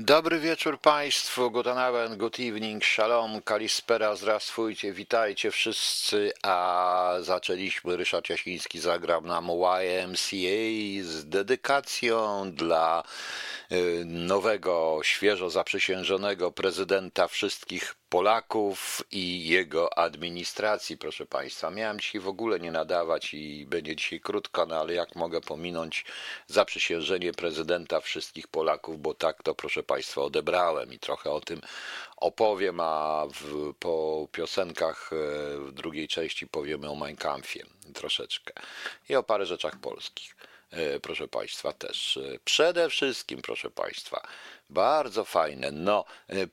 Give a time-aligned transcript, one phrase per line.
[0.00, 8.28] Dobry wieczór Państwu, guten Abend, good evening, shalom, kalispera, zdrastwujcie, witajcie wszyscy, a zaczęliśmy, Ryszard
[8.28, 13.02] Jasiński zagrał nam YMCA z dedykacją dla
[13.72, 21.70] y, nowego, świeżo zaprzysiężonego prezydenta wszystkich Polaków i jego administracji, proszę Państwa.
[21.70, 26.04] Miałem dzisiaj w ogóle nie nadawać i będzie dzisiaj krótko, no ale jak mogę pominąć
[26.46, 31.60] zaprzysiężenie prezydenta wszystkich Polaków, bo tak to, proszę Państwa, odebrałem i trochę o tym
[32.16, 35.16] opowiem, a w, po piosenkach e,
[35.58, 37.64] w drugiej części powiemy o Mein Kampfie
[37.94, 38.52] troszeczkę
[39.08, 40.36] i o parę rzeczach polskich
[41.02, 42.16] proszę Państwa, też.
[42.16, 44.28] E, przede wszystkim, proszę Państwa,
[44.70, 46.04] bardzo fajne, no,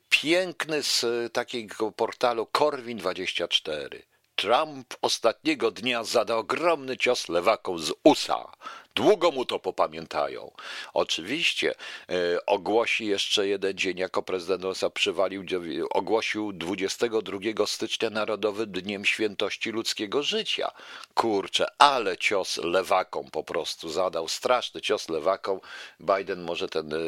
[0.08, 4.02] piękny z takiego portalu Korwin24.
[4.36, 8.52] Trump ostatniego dnia zada ogromny cios lewakom z USA.
[8.96, 10.50] Długo mu to popamiętają.
[10.94, 11.74] Oczywiście
[12.08, 15.44] e, ogłosi jeszcze jeden dzień, jako prezydent USA przywalił,
[15.90, 20.70] ogłosił 22 stycznia Narodowym Dniem Świętości Ludzkiego Życia.
[21.14, 25.60] Kurczę, ale cios lewakom po prostu zadał, straszny cios lewakom.
[26.00, 26.98] Biden może, ten, e,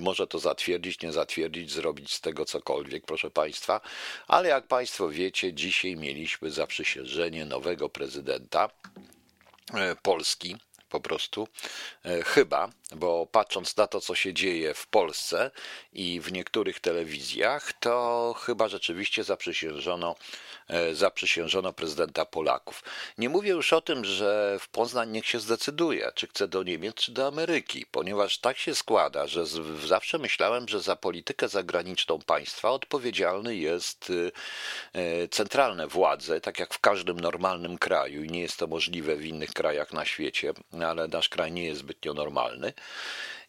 [0.00, 3.80] może to zatwierdzić, nie zatwierdzić, zrobić z tego cokolwiek, proszę Państwa.
[4.28, 8.70] Ale jak Państwo wiecie, dzisiaj mieliśmy zaprzysiężenie nowego prezydenta
[9.74, 10.56] e, Polski
[10.90, 11.48] po prostu.
[12.04, 15.50] E, chyba, bo patrząc na to, co się dzieje w Polsce
[15.92, 20.16] i w niektórych telewizjach, to chyba rzeczywiście zaprzysiężono,
[20.68, 22.82] e, zaprzysiężono prezydenta Polaków.
[23.18, 26.94] Nie mówię już o tym, że w Poznań niech się zdecyduje, czy chce do Niemiec,
[26.94, 29.46] czy do Ameryki, ponieważ tak się składa, że
[29.86, 34.12] zawsze myślałem, że za politykę zagraniczną państwa odpowiedzialny jest
[34.94, 39.24] e, centralne władze, tak jak w każdym normalnym kraju i nie jest to możliwe w
[39.24, 40.52] innych krajach na świecie
[40.88, 42.72] ale nasz kraj nie jest zbytnio normalny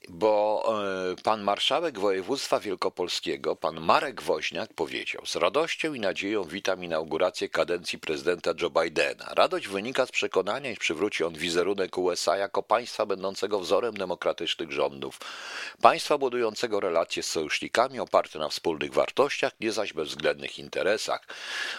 [0.09, 0.63] bo
[1.11, 7.49] e, pan marszałek województwa wielkopolskiego, pan Marek Woźniak powiedział: Z radością i nadzieją witam inaugurację
[7.49, 9.25] kadencji prezydenta Joe Bidena.
[9.31, 15.19] Radość wynika z przekonania, iż przywróci on wizerunek USA jako państwa będącego wzorem demokratycznych rządów,
[15.81, 21.27] państwa budującego relacje z sojusznikami oparte na wspólnych wartościach, nie zaś bezwzględnych interesach.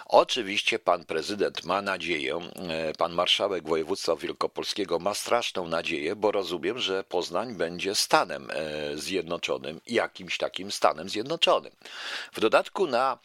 [0.06, 6.78] Oczywiście pan prezydent ma nadzieję, e, pan marszałek województwa wielkopolskiego ma straszną nadzieję, bo rozumiem,
[6.78, 11.72] że Poznań będzie Stanem e, Zjednoczonym, jakimś takim Stanem Zjednoczonym.
[12.32, 13.18] W dodatku na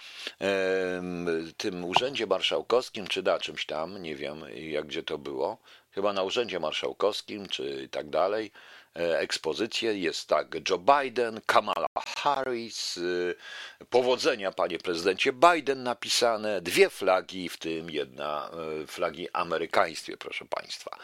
[1.58, 5.58] tym Urzędzie Marszałkowskim, czy na czymś tam, nie wiem jak gdzie to było,
[5.92, 8.52] chyba na Urzędzie Marszałkowskim, czy tak dalej,
[8.98, 9.94] E, ekspozycję.
[10.00, 11.88] Jest tak Joe Biden, Kamala
[12.18, 18.50] Harris, e, powodzenia panie prezydencie Biden napisane, dwie flagi, w tym jedna
[18.84, 20.98] e, flagi amerykańskie, proszę państwa.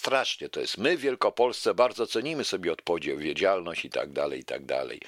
[0.00, 0.78] Strasznie to jest.
[0.78, 5.00] My w Wielkopolsce bardzo cenimy sobie odpowiedzialność i tak dalej, i tak dalej.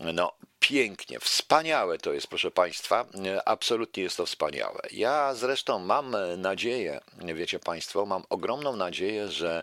[0.00, 3.06] No, pięknie, wspaniałe to jest, proszę Państwa,
[3.44, 4.80] absolutnie jest to wspaniałe.
[4.90, 7.00] Ja zresztą mam nadzieję,
[7.34, 9.62] wiecie Państwo, mam ogromną nadzieję, że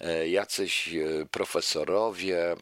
[0.00, 2.56] E, jacyś e, profesorowie,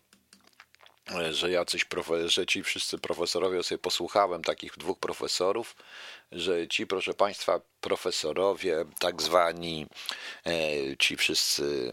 [1.10, 1.86] e, że jacyś,
[2.24, 5.76] że ci wszyscy profesorowie, sobie posłuchałem takich dwóch profesorów,
[6.32, 9.86] że ci, proszę Państwa, profesorowie, tak zwani,
[10.46, 10.52] e,
[10.98, 11.92] ci wszyscy,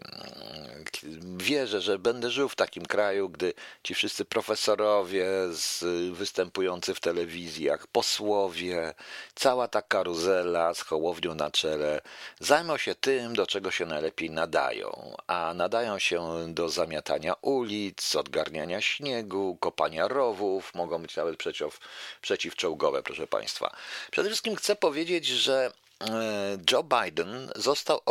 [1.03, 5.83] mm, wierzę, że będę żył w takim kraju, gdy ci wszyscy profesorowie z,
[6.13, 8.93] występujący w telewizjach, posłowie,
[9.35, 12.01] cała ta karuzela z hołownią na czele
[12.39, 18.81] zajmą się tym, do czego się najlepiej nadają, a nadają się do zamiatania ulic, odgarniania
[18.81, 21.79] śniegu, kopania rowów, mogą być nawet przeciw,
[22.21, 23.75] przeciwczołgowe, proszę Państwa.
[24.11, 28.01] Przede wszystkim chcę powiedzieć, że e, Joe Biden został,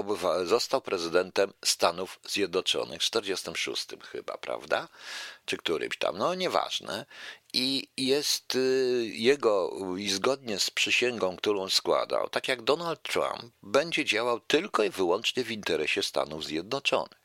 [0.44, 4.88] został prezydentem Stanów Zjednoczonych w 46 chyba, prawda?
[5.46, 7.06] Czy którymś tam, no nieważne.
[7.52, 14.04] I jest y, jego, i zgodnie z przysięgą, którą składał, tak jak Donald Trump, będzie
[14.04, 17.18] działał tylko i wyłącznie w interesie Stanów Zjednoczonych.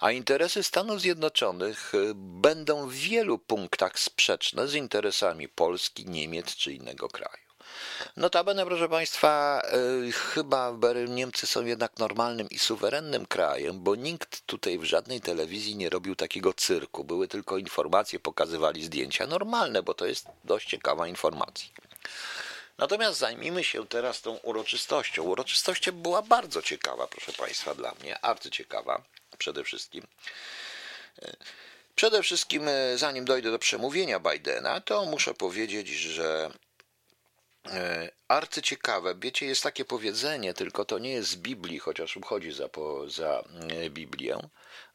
[0.00, 6.72] A interesy Stanów Zjednoczonych y, będą w wielu punktach sprzeczne z interesami Polski, Niemiec czy
[6.72, 7.45] innego kraju.
[8.16, 9.62] Notabene, proszę Państwa,
[10.02, 10.72] yy, chyba
[11.08, 16.16] Niemcy są jednak normalnym i suwerennym krajem, bo nikt tutaj w żadnej telewizji nie robił
[16.16, 17.04] takiego cyrku.
[17.04, 21.68] Były tylko informacje, pokazywali zdjęcia normalne, bo to jest dość ciekawa informacja.
[22.78, 25.22] Natomiast zajmijmy się teraz tą uroczystością.
[25.22, 29.02] Uroczystość była bardzo ciekawa, proszę Państwa, dla mnie, arcyciekawa
[29.38, 30.06] przede wszystkim.
[31.94, 36.50] Przede wszystkim, e, zanim dojdę do przemówienia Bidena, to muszę powiedzieć, że
[38.28, 39.14] arcyciekawe.
[39.14, 43.44] Wiecie, jest takie powiedzenie, tylko to nie jest z Biblii, chociaż uchodzi za, po, za
[43.70, 44.38] e, Biblię,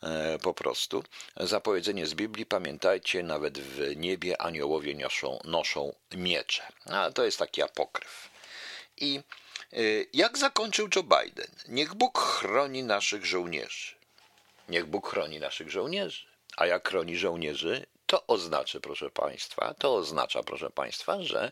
[0.04, 1.04] e, po prostu.
[1.38, 6.64] Zapowiedzenie z Biblii, pamiętajcie, nawet w niebie aniołowie noszą, noszą miecze.
[6.86, 8.30] A to jest taki apokryf.
[8.98, 9.22] I
[9.74, 9.78] e,
[10.14, 11.52] jak zakończył Joe Biden?
[11.68, 13.96] Niech Bóg chroni naszych żołnierzy.
[14.70, 16.26] Niech Bóg chroni naszych żołnierzy.
[16.58, 21.52] A jak chroni żołnierzy, to oznacza, proszę Państwa, to oznacza, proszę Państwa, że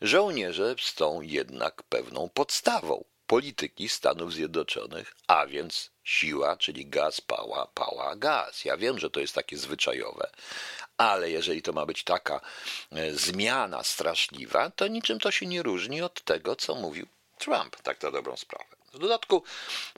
[0.00, 8.16] żołnierze są jednak pewną podstawą polityki Stanów Zjednoczonych, a więc siła, czyli gaz, pała, pała,
[8.16, 8.64] gaz.
[8.64, 10.30] Ja wiem, że to jest takie zwyczajowe,
[10.96, 12.40] ale jeżeli to ma być taka
[12.92, 17.06] e, zmiana straszliwa, to niczym to się nie różni od tego, co mówił
[17.38, 18.77] Trump, tak na dobrą sprawę.
[18.92, 19.42] W dodatku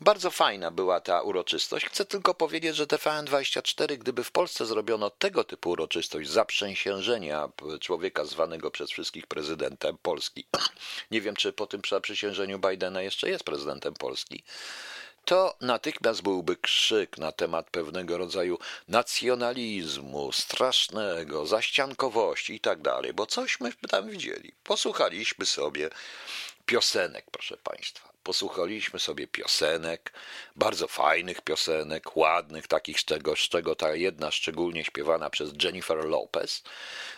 [0.01, 1.87] bardzo fajna była ta uroczystość.
[1.87, 7.49] Chcę tylko powiedzieć, że TVN24, gdyby w Polsce zrobiono tego typu uroczystość zaprzysiężenia
[7.81, 10.47] człowieka zwanego przez wszystkich prezydentem Polski,
[11.11, 14.45] nie wiem czy po tym zaprzysiężeniu Bidena jeszcze jest prezydentem Polski,
[15.25, 18.59] to natychmiast byłby krzyk na temat pewnego rodzaju
[18.89, 24.53] nacjonalizmu, strasznego, zaściankowości i tak dalej, bo cośmy tam widzieli.
[24.65, 25.91] Posłuchaliśmy sobie
[26.67, 30.13] piosenek, proszę Państwa posłuchaliśmy sobie piosenek,
[30.57, 36.05] bardzo fajnych piosenek, ładnych, takich z czego, z czego ta jedna szczególnie śpiewana przez Jennifer
[36.05, 36.63] Lopez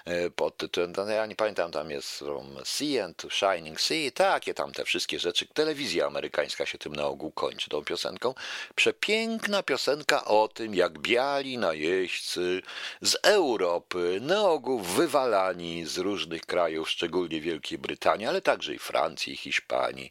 [0.04, 4.54] e, pod tytułem, no, ja nie pamiętam, tam jest From Sea and Shining Sea, takie
[4.54, 5.46] tam te wszystkie rzeczy.
[5.46, 8.34] Telewizja amerykańska się tym na ogół kończy tą piosenką.
[8.74, 12.62] Przepiękna piosenka o tym, jak biali najeźdźcy
[13.00, 19.32] z Europy, na ogół wywalani z różnych krajów, szczególnie Wielkiej Brytanii, ale także i Francji,
[19.32, 20.10] i Hiszpanii,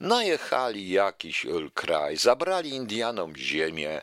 [0.00, 1.44] no najechali jakiś
[1.74, 4.00] kraj, zabrali Indianom ziemię,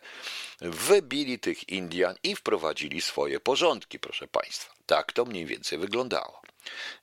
[0.61, 4.73] wybili tych Indian i wprowadzili swoje porządki, proszę Państwa.
[4.85, 6.41] Tak to mniej więcej wyglądało.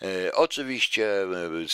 [0.03, 1.29] E, oczywiście e,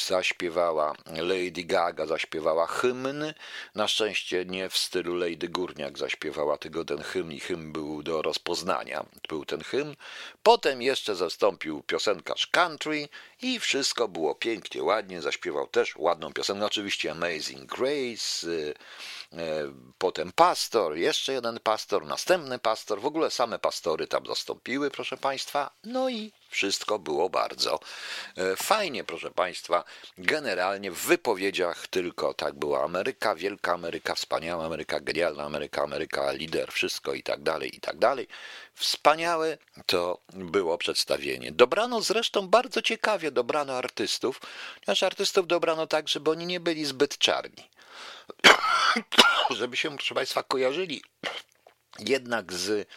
[0.06, 3.32] zaśpiewała Lady Gaga, zaśpiewała hymn.
[3.74, 8.22] Na szczęście nie w stylu Lady Górniak zaśpiewała, tylko ten hymn i hymn był do
[8.22, 9.06] rozpoznania.
[9.28, 9.96] Był ten hymn.
[10.42, 13.08] Potem jeszcze zastąpił piosenkarz country
[13.42, 15.22] i wszystko było pięknie, ładnie.
[15.22, 16.66] Zaśpiewał też ładną piosenkę.
[16.66, 18.74] Oczywiście Amazing Grace, e,
[19.98, 23.00] potem pastor, jeszcze jeden pastor, następny pastor.
[23.00, 25.70] W ogóle same pastory tam zastąpiły, proszę Państwa.
[25.84, 27.80] No i wszystko było bardzo
[28.36, 29.84] e, fajnie, proszę Państwa.
[30.18, 36.72] Generalnie w wypowiedziach tylko tak było Ameryka, wielka Ameryka, wspaniała Ameryka, genialna Ameryka, Ameryka, lider,
[36.72, 38.28] wszystko i tak dalej, i tak dalej.
[38.74, 41.52] Wspaniałe to było przedstawienie.
[41.52, 44.40] Dobrano zresztą bardzo ciekawie, dobrano artystów,
[44.74, 47.77] ponieważ artystów dobrano tak, żeby oni nie byli zbyt czarni.
[49.58, 51.02] żeby się, proszę Państwa, kojarzyli
[51.98, 52.88] jednak z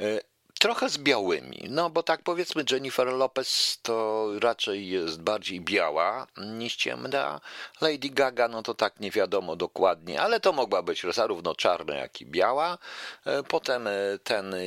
[0.00, 0.20] e,
[0.62, 1.66] trochę z białymi.
[1.68, 7.40] No bo tak powiedzmy, Jennifer Lopez to raczej jest bardziej biała niż ciemna.
[7.80, 12.20] Lady Gaga, no to tak nie wiadomo dokładnie, ale to mogła być zarówno czarna, jak
[12.20, 12.78] i biała.
[13.24, 13.92] E, potem e,
[14.24, 14.58] ten, e,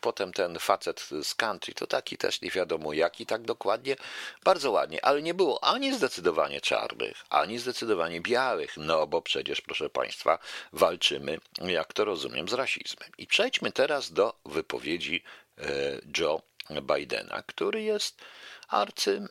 [0.00, 3.96] potem ten facet z country to taki też nie wiadomo jaki tak dokładnie.
[4.44, 9.90] Bardzo ładnie, ale nie było ani zdecydowanie czarnych, ani zdecydowanie białych, no bo przecież, proszę
[9.90, 10.38] Państwa,
[10.72, 13.08] walczymy, jak to rozumiem, z rasizmem.
[13.18, 15.22] I przejdźmy teraz do wypowiedzi
[16.18, 18.16] Joe Bidena, który jest
[18.68, 19.28] arcy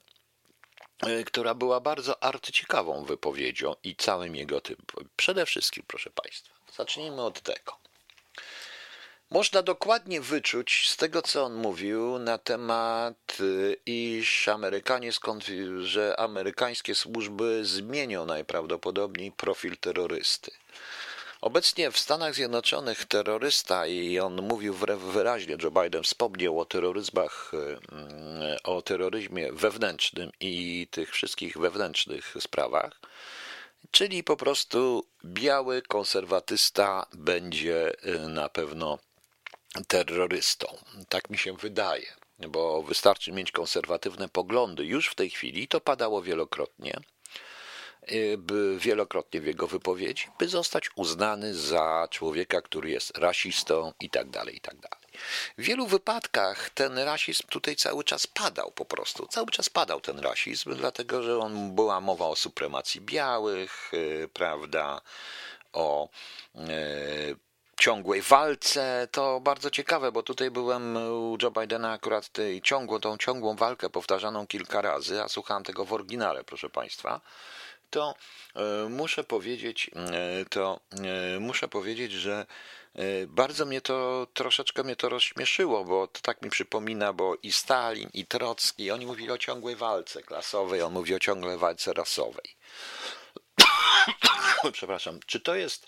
[1.03, 4.75] e, która była bardzo arcyciekawą wypowiedzią i całym jego tym.
[5.15, 7.81] Przede wszystkim, proszę Państwa, zacznijmy od tego.
[9.31, 15.11] Można dokładnie wyczuć z tego, co on mówił na temat, e, iż Amerykanie
[15.81, 20.51] że amerykańskie służby zmienią najprawdopodobniej profil terrorysty.
[21.41, 28.57] Obecnie w Stanach Zjednoczonych terrorysta, i on mówił wyraźnie, Joe Biden wspomniał o terroryzmach, mm,
[28.63, 32.99] o terroryzmie wewnętrznym i tych wszystkich wewnętrznych sprawach,
[33.91, 38.99] czyli po prostu biały konserwatysta będzie y, na pewno
[39.87, 40.77] terrorystą.
[41.09, 46.21] Tak mi się wydaje, bo wystarczy mieć konserwatywne poglądy już w tej chwili, to padało
[46.21, 47.01] wielokrotnie
[48.77, 54.57] wielokrotnie w jego wypowiedzi, by zostać uznany za człowieka, który jest rasistą i tak dalej,
[54.57, 55.05] i tak dalej.
[55.57, 59.27] W wielu wypadkach ten rasizm tutaj cały czas padał po prostu.
[59.27, 65.01] Cały czas padał ten rasizm, dlatego że on była mowa o supremacji białych, y, prawda,
[65.73, 66.09] o
[66.55, 67.35] y,
[67.79, 69.07] ciągłej walce.
[69.11, 73.89] To bardzo ciekawe, bo tutaj byłem u Joe Bidena akurat tej ciągłą, tą ciągłą walkę
[73.89, 77.21] powtarzaną kilka razy, a słuchałem tego w oryginale, proszę Państwa
[77.91, 78.15] to
[78.55, 80.79] e, muszę powiedzieć, e, to
[81.35, 82.45] e, muszę powiedzieć, że
[83.27, 88.09] bardzo mnie to, troszeczkę mnie to rozśmieszyło, bo to tak mi przypomina, bo i Stalin,
[88.13, 92.55] i Trocki, oni mówili o ciągłej walce klasowej, on mówi o ciągłej walce rasowej.
[94.73, 95.87] Przepraszam, czy to jest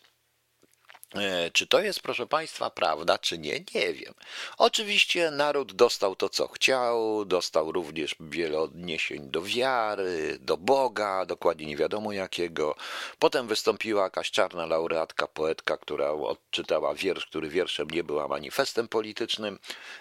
[1.53, 3.59] czy to jest, proszę Państwa, prawda, czy nie?
[3.75, 4.13] Nie wiem.
[4.57, 11.65] Oczywiście naród dostał to, co chciał, dostał również wiele odniesień do wiary, do Boga, dokładnie
[11.65, 12.75] nie wiadomo jakiego.
[13.19, 18.87] Potem wystąpiła jakaś czarna laureatka, poetka, która odczytała wiersz, który wierszem nie był, a manifestem
[18.87, 19.59] politycznym,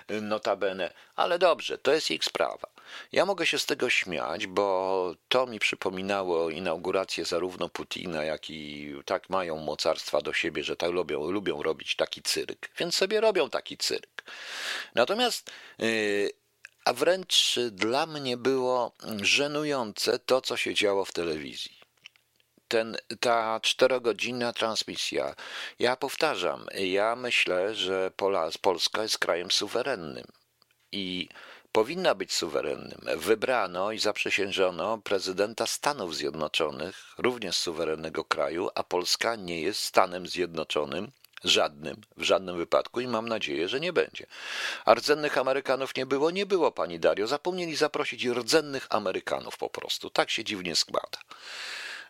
[0.09, 0.93] notabene.
[1.17, 2.72] Ale dobrze, to jest ich sprawa.
[3.13, 8.93] Ja mogę się z tego śmiać, bo to mi przypominało inaugurację zarówno Putina, jak i
[9.05, 13.51] tak mają mocarstwa do siebie, że tak lubią, lubią robić taki cyrk, więc sobie robią
[13.51, 14.25] taki cyrk.
[14.95, 16.31] Natomiast yy,
[16.85, 21.79] a wręcz dla mnie było żenujące to, co się działo w telewizji.
[22.69, 25.35] Ten, ta czterogodzinna transmisja.
[25.79, 30.27] Ja powtarzam, ja myślę, że Pola, Polska jest krajem suwerennym
[30.93, 31.29] i
[31.73, 33.01] powinna być suwerennym.
[33.17, 41.13] Wybrano i zaprzysiężono prezydenta Stanów Zjednoczonych, również suwerennego kraju, a Polska nie jest Stanem Zjednoczonym,
[41.45, 44.27] żadnym, w żadnym wypadku i mam nadzieję, że nie będzie.
[44.85, 46.31] A rdzennych Amerykanów nie było?
[46.31, 47.27] Nie było, pani Dario.
[47.27, 50.11] Zapomnieli zaprosić rdzennych Amerykanów po prostu.
[50.11, 51.19] Tak się dziwnie składa.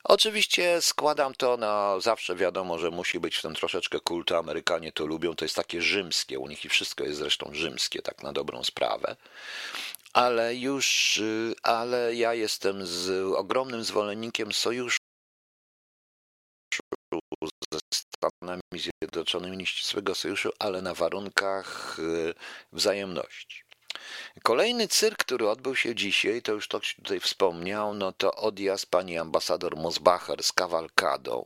[0.04, 4.36] Oczywiście składam to na zawsze wiadomo, że musi być w tym troszeczkę kultu.
[4.36, 8.22] Amerykanie to lubią, to jest takie rzymskie, u nich i wszystko jest zresztą rzymskie, tak
[8.22, 9.16] na dobrą sprawę.
[10.12, 14.98] Ale już, y, ale ja jestem z ogromnym zwolennikiem sojuszu
[17.72, 18.62] ze Stanami
[19.02, 22.34] Zjednoczonymi, nieścisłego sojuszu, ale na warunkach y,
[22.72, 23.61] wzajemności.
[24.42, 29.18] Kolejny cyrk, który odbył się dzisiaj, to już ktoś tutaj wspomniał, no to odjazd pani
[29.18, 31.44] ambasador Mosbacher z kawalkadą,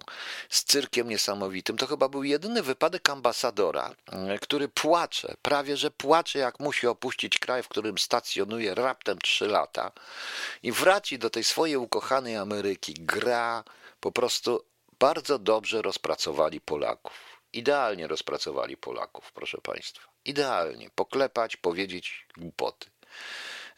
[0.49, 1.77] z cyrkiem niesamowitym.
[1.77, 7.39] To chyba był jedyny wypadek ambasadora, mm, który płacze, prawie że płacze, jak musi opuścić
[7.39, 9.93] kraj, w którym stacjonuje raptem trzy lata
[10.63, 12.95] i wraci do tej swojej ukochanej Ameryki.
[12.95, 13.65] Gra
[14.01, 14.65] po prostu
[14.99, 17.41] bardzo dobrze rozpracowali Polaków.
[17.53, 20.16] Idealnie rozpracowali Polaków, proszę Państwa.
[20.27, 20.91] Idealnie.
[20.95, 22.87] Poklepać, powiedzieć głupoty.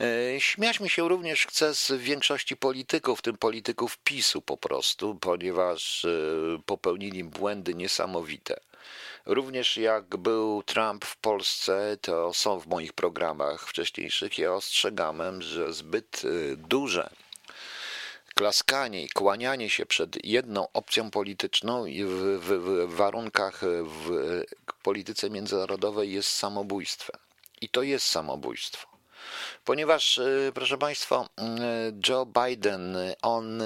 [0.00, 5.14] E, śmiać mi się również chce z większości polityków, w tym polityków PiSu po prostu,
[5.14, 6.08] ponieważ e,
[6.66, 8.60] popełnili błędy niesamowite.
[9.26, 15.72] Również jak był Trump w Polsce, to są w moich programach wcześniejszych, ja ostrzegałem, że
[15.72, 17.10] zbyt e, duże
[18.38, 22.48] klaskanie i kłanianie się przed jedną opcją polityczną w, w,
[22.88, 24.42] w warunkach w
[24.82, 27.20] polityce międzynarodowej jest samobójstwem.
[27.60, 28.88] I to jest samobójstwo.
[29.64, 33.62] Ponieważ, y, proszę Państwa, y, Joe Biden, on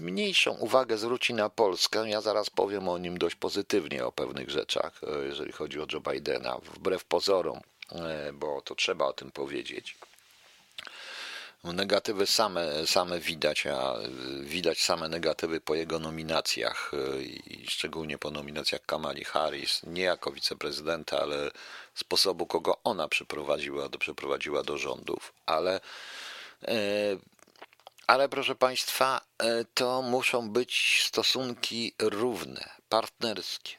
[0.00, 2.10] mniejszą uwagę zwróci na Polskę.
[2.10, 6.00] Ja zaraz powiem o nim dość pozytywnie, o pewnych rzeczach, y, jeżeli chodzi o Joe
[6.00, 7.60] Bidena, wbrew pozorom,
[8.32, 9.96] bo to trzeba o tym powiedzieć.
[11.64, 13.94] Negatywy same, same widać, a
[14.42, 16.92] widać same negatywy po jego nominacjach
[17.46, 21.50] i szczególnie po nominacjach Kamali Harris, nie jako wiceprezydenta, ale
[21.94, 25.32] sposobu, kogo ona przyprowadziła do, przyprowadziła do rządów.
[25.46, 25.80] Ale,
[26.62, 26.74] e,
[28.06, 33.76] ale proszę Państwa, e, to muszą być stosunki równe, partnerskie.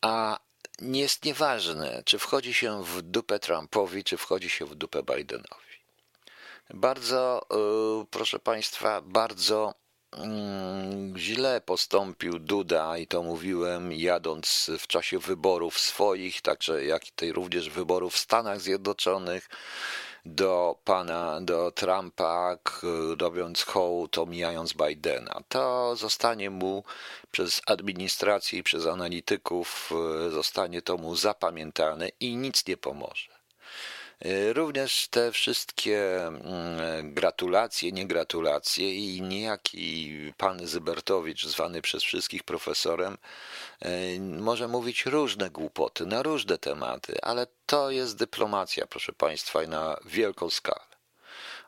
[0.00, 0.38] A
[0.80, 5.69] nie jest nieważne, czy wchodzi się w dupę Trumpowi, czy wchodzi się w dupę Bidenowi.
[6.74, 9.74] Bardzo, e, proszę Państwa, bardzo
[10.12, 17.12] mm, źle postąpił Duda i to mówiłem jadąc w czasie wyborów swoich, także jak i
[17.12, 19.48] tej również wyborów w Stanach Zjednoczonych
[20.24, 22.56] do pana, do Trumpa,
[23.20, 25.40] robiąc hołd, omijając Bidena.
[25.48, 26.84] To zostanie mu
[27.30, 29.90] przez administrację i przez analityków,
[30.26, 33.39] e, zostanie to mu zapamiętane i nic nie pomoże.
[34.24, 43.18] E, również te wszystkie mm, gratulacje, niegratulacje i niejaki pan Zybertowicz, zwany przez wszystkich profesorem,
[43.80, 49.68] e, może mówić różne głupoty na różne tematy, ale to jest dyplomacja, proszę Państwa, i
[49.68, 50.89] na wielką skalę.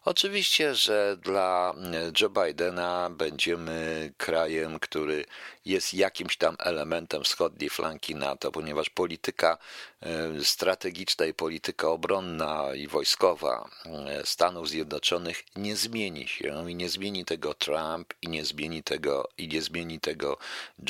[0.04, 5.24] Oczywiście, że dla mm, Joe Bidena będziemy krajem, który
[5.64, 9.58] jest jakimś tam elementem wschodniej flanki NATO, ponieważ polityka
[10.00, 16.88] e, strategiczna i polityka obronna i wojskowa e, Stanów Zjednoczonych nie zmieni się i nie
[16.88, 20.38] zmieni tego Trump i nie zmieni tego i nie zmieni tego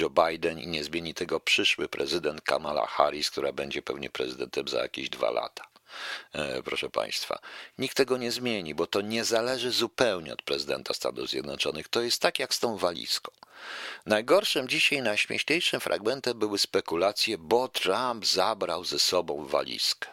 [0.00, 4.82] Joe Biden i nie zmieni tego przyszły prezydent Kamala Harris, która będzie pewnie prezydentem za
[4.82, 5.71] jakieś dwa lata.
[6.32, 7.38] E, proszę Państwa.
[7.78, 11.88] Nikt tego nie zmieni, bo to nie zależy zupełnie od prezydenta Stanów Zjednoczonych.
[11.88, 13.32] To jest tak jak z tą walizką.
[14.06, 20.08] Najgorszym dzisiaj, najśmieszniejszym fragmentem były spekulacje, bo Trump zabrał ze sobą walizkę.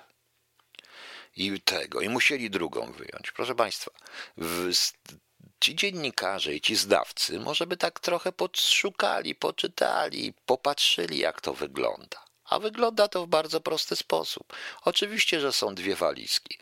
[1.36, 3.31] I tego, i musieli drugą wyjąć.
[3.31, 3.91] Proszę Państwa,
[4.38, 4.71] w,
[5.59, 12.28] ci dziennikarze i ci zdawcy może by tak trochę podszukali, poczytali, popatrzyli, jak to wygląda.
[12.50, 14.53] A wygląda to w bardzo prosty sposób.
[14.86, 16.58] Oczywiście, że są dwie walizki.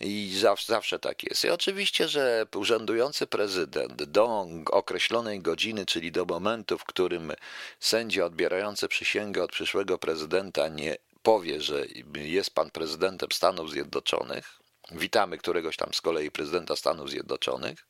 [0.00, 1.44] I zawsze, tak jest.
[1.44, 7.32] I oczywiście, że urzędujący prezydent do określonej godziny, czyli do momentu, w którym
[7.80, 14.60] sędzia odbierający przysięgę od przyszłego prezydenta nie powie, że jest pan prezydentem Stanów Zjednoczonych,
[14.90, 17.86] witamy któregoś tam z kolei prezydenta Stanów Zjednoczonych,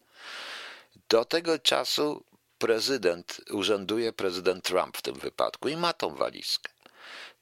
[1.08, 2.24] do tego czasu
[2.58, 6.79] prezydent urzęduje prezydent Trump w tym wypadku i ma tą walizkę.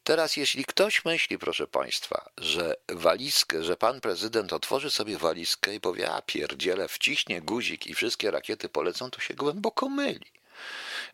[0.05, 5.81] Teraz, jeśli ktoś myśli, proszę Państwa, że walizkę, że pan prezydent otworzy sobie walizkę i
[5.81, 10.27] powie, a pierdziele, wciśnie guzik i wszystkie rakiety polecą, to się głęboko myli.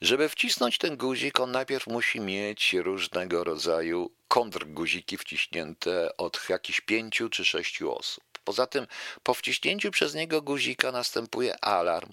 [0.00, 7.29] Żeby wcisnąć ten guzik, on najpierw musi mieć różnego rodzaju kontrguziki wciśnięte od jakichś pięciu
[7.29, 8.25] czy sześciu osób.
[8.45, 8.87] Poza tym,
[9.23, 12.12] po wciśnięciu przez niego guzika następuje alarm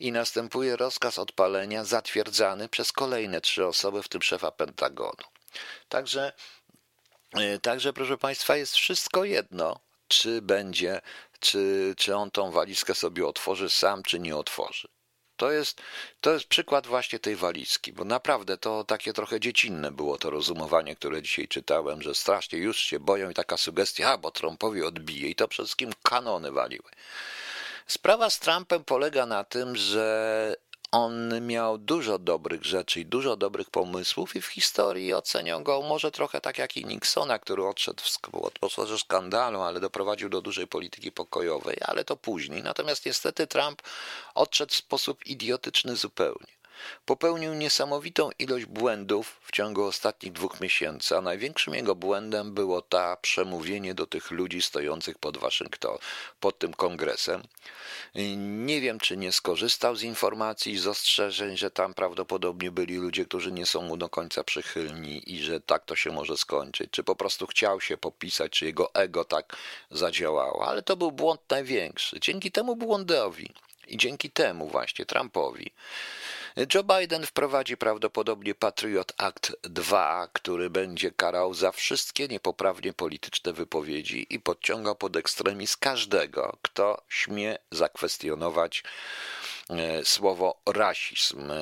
[0.00, 5.35] i następuje rozkaz odpalenia zatwierdzany przez kolejne trzy osoby, w tym szefa Pentagonu.
[5.88, 6.32] Także,
[7.32, 11.00] e, także proszę Państwa, jest wszystko jedno, czy będzie,
[11.40, 14.88] czy, czy on tą walizkę sobie otworzy sam, czy nie otworzy.
[15.36, 15.82] To jest,
[16.20, 20.96] to jest przykład właśnie tej walizki, bo naprawdę to takie trochę dziecinne było to rozumowanie,
[20.96, 25.28] które dzisiaj czytałem, że strasznie już się boją i taka sugestia, a bo Trumpowi odbije
[25.28, 26.90] i to przede wszystkim kanony waliły.
[27.86, 30.56] Sprawa z Trumpem polega na tym, że
[30.96, 36.10] on miał dużo dobrych rzeczy i dużo dobrych pomysłów i w historii ocenią go może
[36.10, 41.12] trochę tak jak i Nixona, który odszedł w atmosferze skandalu, ale doprowadził do dużej polityki
[41.12, 42.62] pokojowej, ale to później.
[42.62, 43.82] Natomiast niestety Trump
[44.34, 46.55] odszedł w sposób idiotyczny zupełnie.
[47.04, 53.16] Popełnił niesamowitą ilość błędów w ciągu ostatnich dwóch miesięcy, a największym jego błędem było ta
[53.16, 55.98] przemówienie do tych ludzi stojących pod Waszyngton,
[56.40, 57.42] pod tym kongresem.
[58.46, 63.24] Nie wiem, czy nie skorzystał z informacji i z ostrzeżeń, że tam prawdopodobnie byli ludzie,
[63.24, 67.04] którzy nie są mu do końca przychylni i że tak to się może skończyć, czy
[67.04, 69.56] po prostu chciał się popisać, czy jego ego tak
[69.90, 72.20] zadziałało, ale to był błąd największy.
[72.20, 73.52] Dzięki temu błądowi
[73.88, 75.70] i dzięki temu właśnie Trumpowi
[76.56, 84.26] Joe Biden wprowadzi prawdopodobnie Patriot Act 2, który będzie karał za wszystkie niepoprawnie polityczne wypowiedzi
[84.30, 88.82] i podciąga pod ekstremizm każdego, kto śmie zakwestionować
[89.70, 91.56] e, słowo rasizm e,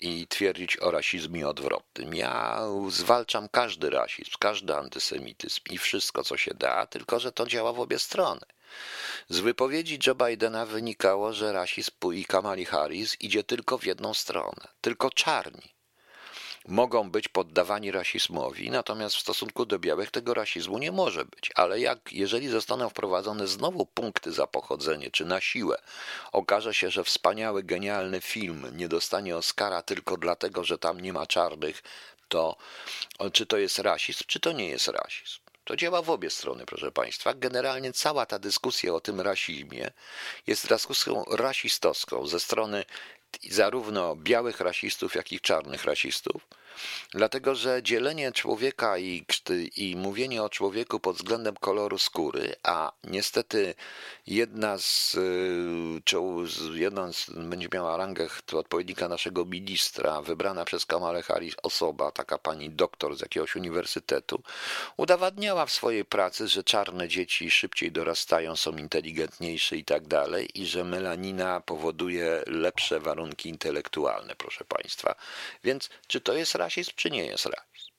[0.00, 2.14] i twierdzić o rasizmie odwrotnym.
[2.14, 7.72] Ja zwalczam każdy rasizm, każdy antysemityzm i wszystko, co się da, tylko że to działa
[7.72, 8.40] w obie strony.
[9.28, 14.68] Z wypowiedzi Joe Bidena wynikało, że rasizm i Kamali Harris idzie tylko w jedną stronę.
[14.80, 15.74] Tylko czarni
[16.68, 21.50] mogą być poddawani rasizmowi, natomiast w stosunku do białych tego rasizmu nie może być.
[21.54, 25.76] Ale jak, jeżeli zostaną wprowadzone znowu punkty za pochodzenie, czy na siłę,
[26.32, 31.26] okaże się, że wspaniały, genialny film nie dostanie Oscara tylko dlatego, że tam nie ma
[31.26, 31.82] czarnych,
[32.28, 32.56] to
[33.32, 35.49] czy to jest rasizm, czy to nie jest rasizm?
[35.70, 37.34] To działa w obie strony, proszę Państwa.
[37.34, 39.90] Generalnie cała ta dyskusja o tym rasizmie
[40.46, 42.84] jest dyskusją rasistowską ze strony
[43.50, 46.46] zarówno białych rasistów, jak i czarnych rasistów
[47.10, 49.24] Dlatego, że dzielenie człowieka i,
[49.76, 53.74] i mówienie o człowieku pod względem koloru skóry, a niestety
[54.26, 61.54] jedna z, y, jedna z będzie miała rangę odpowiednika naszego ministra, wybrana przez Kamalę Harris
[61.62, 64.42] osoba, taka pani doktor z jakiegoś uniwersytetu,
[64.96, 70.66] udowadniała w swojej pracy, że czarne dzieci szybciej dorastają, są inteligentniejsze i tak dalej, i
[70.66, 75.14] że melanina powoduje lepsze warunki intelektualne, proszę Państwa.
[75.64, 77.90] Więc czy to jest rasizm, czy nie jest rasizm?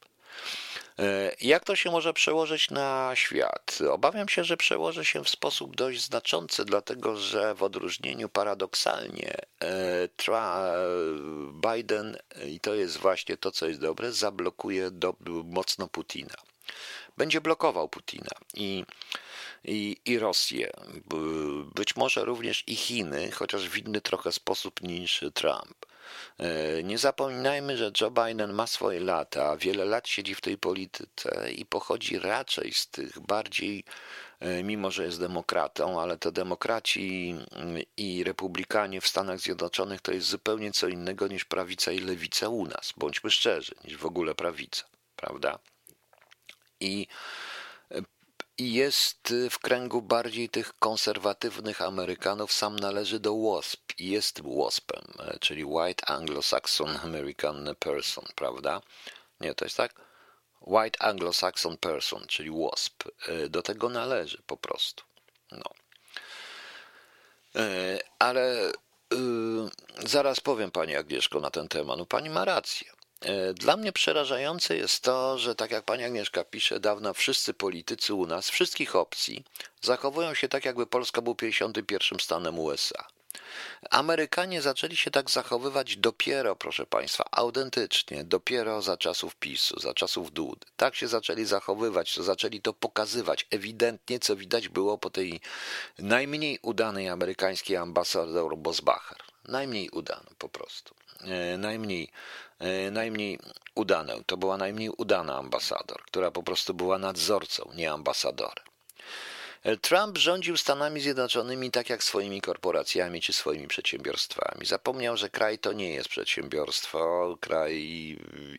[1.00, 3.80] E, jak to się może przełożyć na świat?
[3.92, 10.08] Obawiam się, że przełoży się w sposób dość znaczący, dlatego że w odróżnieniu paradoksalnie e,
[11.74, 16.36] Biden, i to jest właśnie to, co jest dobre, zablokuje do, mocno Putina.
[17.18, 18.86] Będzie blokował Putina i,
[19.64, 20.72] i, i Rosję,
[21.76, 25.86] być może również i Chiny, chociaż w inny trochę sposób niż Trump.
[26.40, 31.52] E, nie zapominajmy, że Joe Biden ma swoje lata, wiele lat siedzi w tej polityce
[31.52, 33.84] i pochodzi raczej z tych bardziej,
[34.40, 37.36] e, mimo że jest demokratą, ale to demokraci
[37.98, 42.66] i republikanie w Stanach Zjednoczonych to jest zupełnie co innego niż prawica i lewica u
[42.66, 44.84] nas, bądźmy szczerzy, niż w ogóle prawica,
[45.16, 45.60] prawda?
[46.80, 47.08] I
[48.58, 54.42] i jest y, w kręgu bardziej tych konserwatywnych Amerykanów, sam należy do WASP i jest
[54.44, 58.82] WASPem, e, czyli White Anglo-Saxon American Person, prawda?
[59.40, 59.94] Nie, to jest tak?
[60.62, 63.04] White Anglo-Saxon Person, czyli WASP.
[63.28, 65.04] E, do tego należy po prostu.
[65.52, 65.72] No.
[67.56, 68.72] E, ale
[70.06, 71.98] Zaraz powiem pani Agnieszko na ten temat.
[71.98, 72.92] No pani ma rację.
[73.22, 78.14] E, dla mnie przerażające jest to, że tak jak pani Agnieszka pisze, dawno wszyscy politycy
[78.14, 79.44] u nas, wszystkich opcji,
[79.82, 83.08] zachowują się tak, jakby Polska był 51 stanem USA.
[83.90, 90.32] Amerykanie zaczęli się tak zachowywać dopiero, proszę Państwa, autentycznie, dopiero za czasów PiSu, za czasów
[90.32, 90.66] Dudy.
[90.78, 95.42] Tak się zaczęli zachowywać, to zaczęli to pokazywać ewidentnie, co widać było po tej
[96.00, 99.18] najmniej udanej amerykańskiej ambasador Bosbacher.
[99.48, 100.96] Najmniej udany po prostu.
[101.24, 102.12] E, najmniej,
[102.60, 103.40] e, najmniej
[103.76, 104.24] udaną.
[104.26, 108.66] To była najmniej udana ambasador, która po prostu była nadzorcą, nie ambasadorem.
[109.82, 114.66] Trump rządził Stanami Zjednoczonymi tak jak swoimi korporacjami czy swoimi przedsiębiorstwami.
[114.66, 117.76] Zapomniał, że kraj to nie jest przedsiębiorstwo, kraj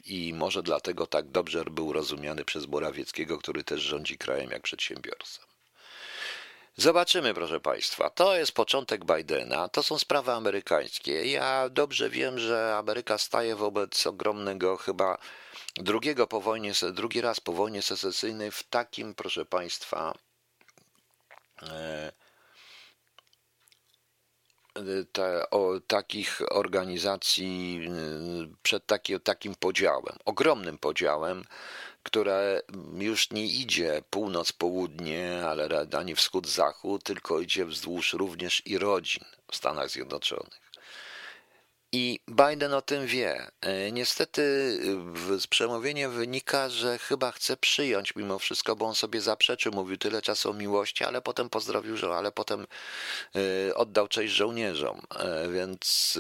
[0.05, 5.52] i może dlatego tak dobrze był rozumiany przez Morawieckiego, który też rządzi krajem jak przedsiębiorstwem.
[6.77, 8.11] Zobaczymy, proszę Państwa.
[8.11, 11.27] To jest początek Bidena, to są sprawy amerykańskie.
[11.27, 15.19] Ja dobrze wiem, że Ameryka staje wobec ogromnego chyba
[15.77, 20.15] drugiego po wojnie, drugi raz po wojnie secesyjnej w takim, proszę Państwa,
[24.77, 31.45] E, te, o, takich organizacji e, przed taki, takim podziałem, ogromnym podziałem,
[32.03, 32.63] które
[32.99, 39.91] już nie idzie północ-południe, ale ani wschód-zachód, tylko idzie wzdłuż również i rodzin w Stanach
[39.91, 40.72] Zjednoczonych.
[41.95, 43.51] I Biden o tym wie.
[43.61, 44.43] E, niestety
[45.39, 50.23] z przemówienia wynika, że chyba chce przyjąć mimo wszystko, bo on sobie zaprzeczył, mówił tyle
[50.23, 52.67] czasu o miłości, ale potem pozdrowił, że ale potem
[53.69, 55.01] e, oddał cześć żołnierzom.
[55.19, 56.19] E, więc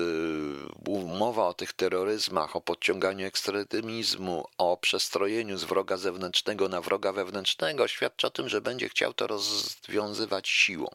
[1.06, 7.88] mowa o tych terroryzmach, o podciąganiu ekstremizmu, o przestrojeniu z wroga zewnętrznego na wroga wewnętrznego
[7.88, 10.88] świadczy o tym, że będzie chciał to rozwiązywać siłą.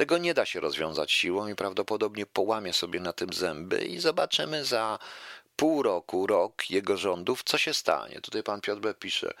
[0.00, 4.64] Tego nie da się rozwiązać siłą i prawdopodobnie połamie sobie na tym zęby i zobaczymy
[4.64, 4.98] za
[5.56, 8.20] pół roku, rok jego rządów, co się stanie.
[8.20, 8.94] Tutaj pan Piotr B.
[8.94, 9.34] pisze.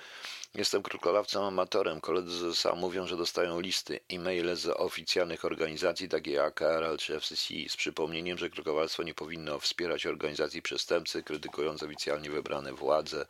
[0.54, 2.00] Jestem krótkolawcą amatorem.
[2.00, 7.54] Koledzy z mówią, że dostają listy, e-maile z oficjalnych organizacji, takich jak KRL czy FCC,
[7.68, 13.26] z przypomnieniem, że krótkowalstwo nie powinno wspierać organizacji przestępcy, krytykując oficjalnie wybrane władze.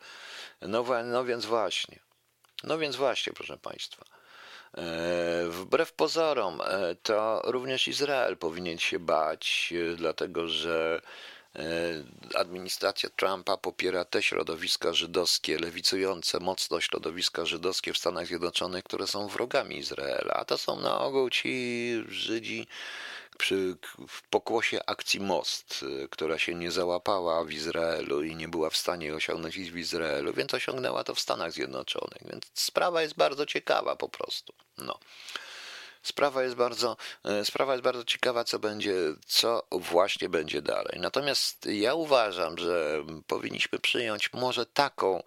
[0.61, 1.99] No, no więc właśnie.
[2.63, 4.20] No więc właśnie, proszę Państwa.
[4.77, 11.01] E, wbrew pozorom, e, to również Izrael powinien się bać, e, dlatego że
[12.35, 19.27] administracja Trumpa popiera te środowiska żydowskie, lewicujące mocno środowiska żydowskie w Stanach Zjednoczonych, które są
[19.27, 20.33] wrogami Izraela.
[20.33, 22.67] A to są na ogół ci Żydzi,
[23.41, 23.75] przy,
[24.07, 28.77] w pokłosie akcji Most, y, która się nie załapała w Izraelu i nie była w
[28.77, 32.21] stanie osiągnąć ich w Izraelu, więc osiągnęła to w Stanach Zjednoczonych.
[32.25, 34.53] Więc sprawa jest bardzo ciekawa po prostu.
[34.77, 34.99] No.
[36.03, 36.97] Sprawa jest bardzo,
[37.41, 38.95] y, sprawa jest bardzo ciekawa, co będzie,
[39.27, 40.99] co właśnie będzie dalej.
[40.99, 45.23] Natomiast ja uważam, że powinniśmy przyjąć może taką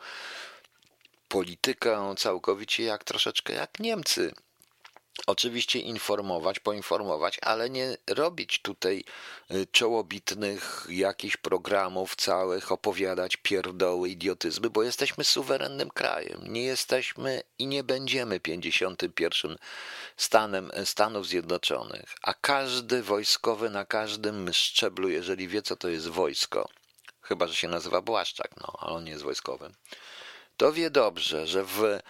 [1.29, 4.35] politykę całkowicie jak troszeczkę jak Niemcy
[5.27, 9.05] Oczywiście informować, poinformować, ale nie robić tutaj
[9.51, 16.41] y, czołobitnych jakichś programów całych, opowiadać pierdoły, idiotyzmy, bo jesteśmy suwerennym krajem.
[16.53, 19.57] Nie jesteśmy i nie będziemy 51
[20.17, 26.69] stanem Stanów Zjednoczonych, a każdy wojskowy na każdym szczeblu, jeżeli wie co to jest wojsko,
[27.23, 29.75] chyba że się nazywa Błaszczak, no, ale on nie jest wojskowym,
[30.57, 32.01] to wie dobrze, że w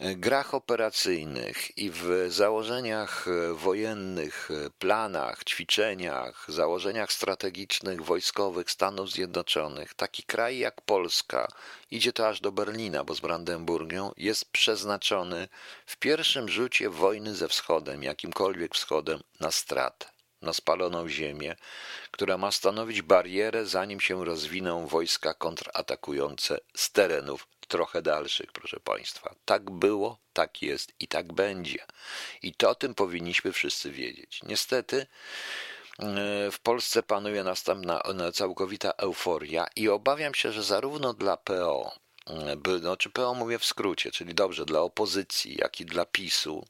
[0.00, 10.58] grach operacyjnych i w założeniach wojennych, planach, ćwiczeniach, założeniach strategicznych wojskowych Stanów Zjednoczonych, taki kraj
[10.58, 11.48] jak Polska,
[11.90, 15.48] idzie to aż do Berlina, bo z Brandenburgią, jest przeznaczony
[15.86, 21.56] w pierwszym rzucie wojny ze wschodem, jakimkolwiek wschodem, na stratę na spaloną ziemię,
[22.10, 29.34] która ma stanowić barierę, zanim się rozwiną wojska kontratakujące z terenów trochę dalszych, proszę Państwa.
[29.44, 31.86] Tak było, tak jest i tak będzie.
[32.42, 34.40] I to o tym powinniśmy wszyscy wiedzieć.
[34.42, 35.06] Niestety e,
[36.50, 38.02] w Polsce panuje następna
[38.34, 41.92] całkowita euforia i obawiam się, że zarówno dla PO,
[42.26, 46.66] e, znaczy PO mówię w skrócie, czyli dobrze, dla opozycji, jak i dla PiSu,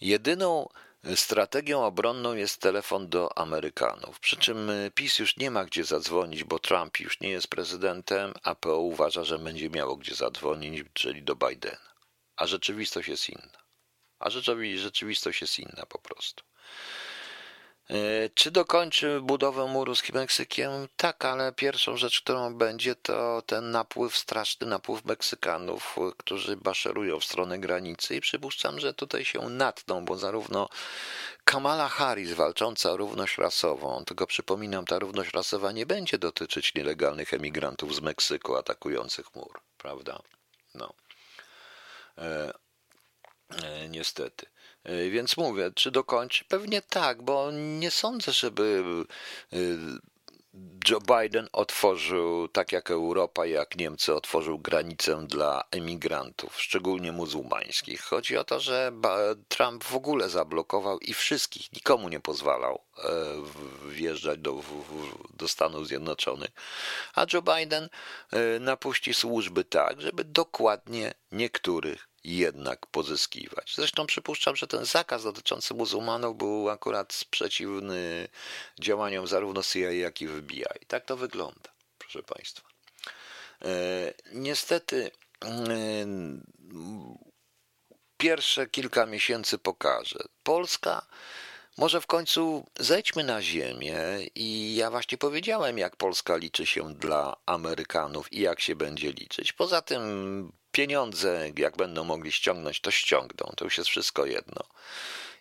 [0.00, 0.68] jedyną
[1.14, 4.20] Strategią obronną jest telefon do Amerykanów.
[4.20, 8.34] Przy czym y, PiS już nie ma gdzie zadzwonić, bo Trump już nie jest prezydentem,
[8.42, 11.94] a PO uważa, że będzie miało gdzie zadzwonić, czyli do Bidena.
[12.36, 13.64] A rzeczywistość jest inna.
[14.18, 16.44] A rzeczywistość jest inna po prostu.
[17.90, 20.70] E, czy dokończy budowę muru z Meksykiem?
[20.96, 27.24] Tak, ale pierwszą rzecz, którą będzie, to ten napływ, straszny napływ Meksykanów, którzy baszerują w
[27.24, 30.68] stronę granicy i przypuszczam, że tutaj się natną, bo zarówno
[31.44, 37.34] Kamala Harris walcząca o równość rasową, tylko przypominam, ta równość rasowa nie będzie dotyczyć nielegalnych
[37.34, 40.22] emigrantów z Meksyku atakujących mur, prawda?
[40.74, 40.94] No.
[42.18, 42.52] E,
[43.62, 44.53] e, niestety.
[44.84, 46.44] E, więc mówię, czy dokończy?
[46.44, 48.84] Pewnie tak, bo nie sądzę, żeby
[49.52, 49.56] e,
[50.88, 58.02] Joe Biden otworzył, tak jak Europa, jak Niemcy, otworzył granicę dla emigrantów, szczególnie muzułmańskich.
[58.02, 58.92] Chodzi o to, że
[59.48, 63.10] Trump w ogóle zablokował i wszystkich, nikomu nie pozwalał e,
[63.88, 64.62] wjeżdżać do,
[65.36, 66.50] do Stanów Zjednoczonych.
[67.14, 67.88] A Joe Biden
[68.30, 73.74] e, napuści służby tak, żeby dokładnie niektórych jednak pozyskiwać.
[73.76, 78.28] Zresztą przypuszczam, że ten zakaz dotyczący muzułmanów był akurat sprzeciwny
[78.80, 80.64] działaniom zarówno CIA, jak i FBI.
[80.86, 82.68] Tak to wygląda, proszę Państwa.
[83.64, 85.10] E, niestety
[85.44, 85.48] e,
[88.16, 90.18] pierwsze kilka miesięcy pokaże.
[90.42, 91.06] Polska
[91.76, 93.96] może w końcu zejdźmy na ziemię
[94.34, 99.52] i ja właśnie powiedziałem, jak Polska liczy się dla Amerykanów i jak się będzie liczyć.
[99.52, 103.52] Poza tym pieniądze, jak będą mogli ściągnąć, to ściągną.
[103.56, 104.62] To już jest wszystko jedno.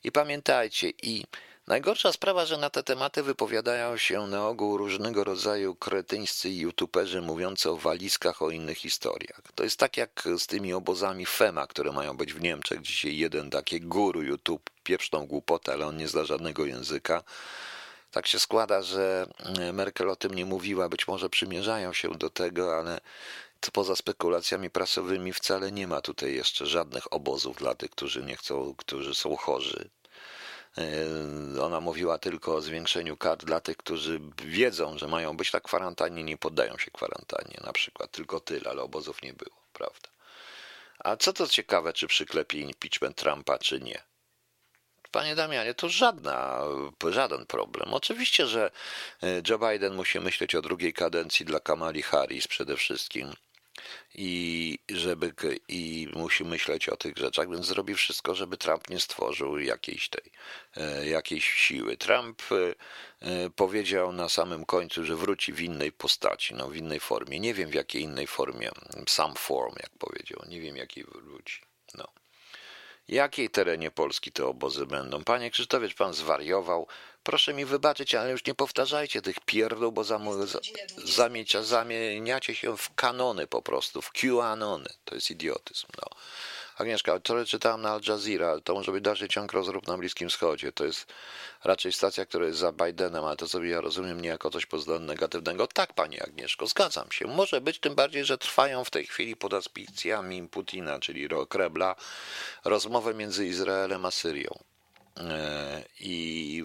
[0.03, 1.23] I pamiętajcie, i
[1.67, 7.69] najgorsza sprawa, że na te tematy wypowiadają się na ogół różnego rodzaju kretyńscy youtuberzy mówiący
[7.69, 9.41] o walizkach, o innych historiach.
[9.55, 12.81] To jest tak jak z tymi obozami FEMA, które mają być w Niemczech.
[12.81, 17.23] Dzisiaj jeden taki guru YouTube pieprzną głupotę, ale on nie zna żadnego języka.
[18.11, 19.27] Tak się składa, że
[19.73, 22.99] Merkel o tym nie mówiła, być może przymierzają się do tego, ale
[23.73, 28.75] poza spekulacjami prasowymi wcale nie ma tutaj jeszcze żadnych obozów dla tych, którzy nie chcą,
[28.77, 29.89] którzy są chorzy.
[30.77, 35.59] E, ona mówiła tylko o zwiększeniu kar dla tych, którzy wiedzą, że mają być na
[35.59, 38.11] kwarantannie, nie poddają się kwarantannie, na przykład.
[38.11, 40.09] Tylko tyle, ale obozów nie było, prawda?
[40.99, 44.03] A co to ciekawe, czy przyklepie impeachment Trumpa, czy nie?
[45.11, 46.61] Panie Damianie, to żadna,
[47.09, 47.93] żaden problem.
[47.93, 48.71] Oczywiście, że
[49.23, 53.33] e, Joe Biden musi myśleć o drugiej kadencji dla Kamali Harris przede wszystkim
[54.15, 55.33] i żeby
[55.67, 60.31] i musi myśleć o tych rzeczach, więc zrobi wszystko, żeby Trump nie stworzył jakiejś tej
[60.75, 61.97] e, jakiejś siły.
[61.97, 62.75] Trump e,
[63.27, 67.39] e, powiedział na samym końcu, że wróci w innej postaci, no w innej formie.
[67.39, 68.69] Nie wiem w jakiej innej formie,
[69.07, 71.61] some form, jak powiedział, nie wiem jakiej wróci.
[71.97, 72.22] No.
[73.07, 75.23] Jakiej terenie Polski te obozy będą?
[75.23, 76.87] Panie Krzysztofie, pan zwariował.
[77.23, 80.27] Proszę mi wybaczyć, ale już nie powtarzajcie tych pierdół, bo zam,
[81.63, 84.89] zamieniacie się w kanony po prostu, w QAnony.
[85.05, 85.87] To jest idiotyzm.
[85.97, 86.07] No.
[86.77, 90.71] Agnieszka, wczoraj czytałem na Al Jazeera, to może być dalszy ciąg rozrób na Bliskim Wschodzie.
[90.71, 91.13] To jest
[91.63, 94.99] raczej stacja, która jest za Bidenem, ale to sobie ja rozumiem nie jako coś poza
[94.99, 95.67] negatywnego.
[95.67, 97.27] Tak, pani Agnieszko, zgadzam się.
[97.27, 101.95] Może być, tym bardziej, że trwają w tej chwili pod auspicjami Putina, czyli Krebla,
[102.65, 104.59] rozmowy między Izraelem a Syrią.
[105.17, 106.63] E, I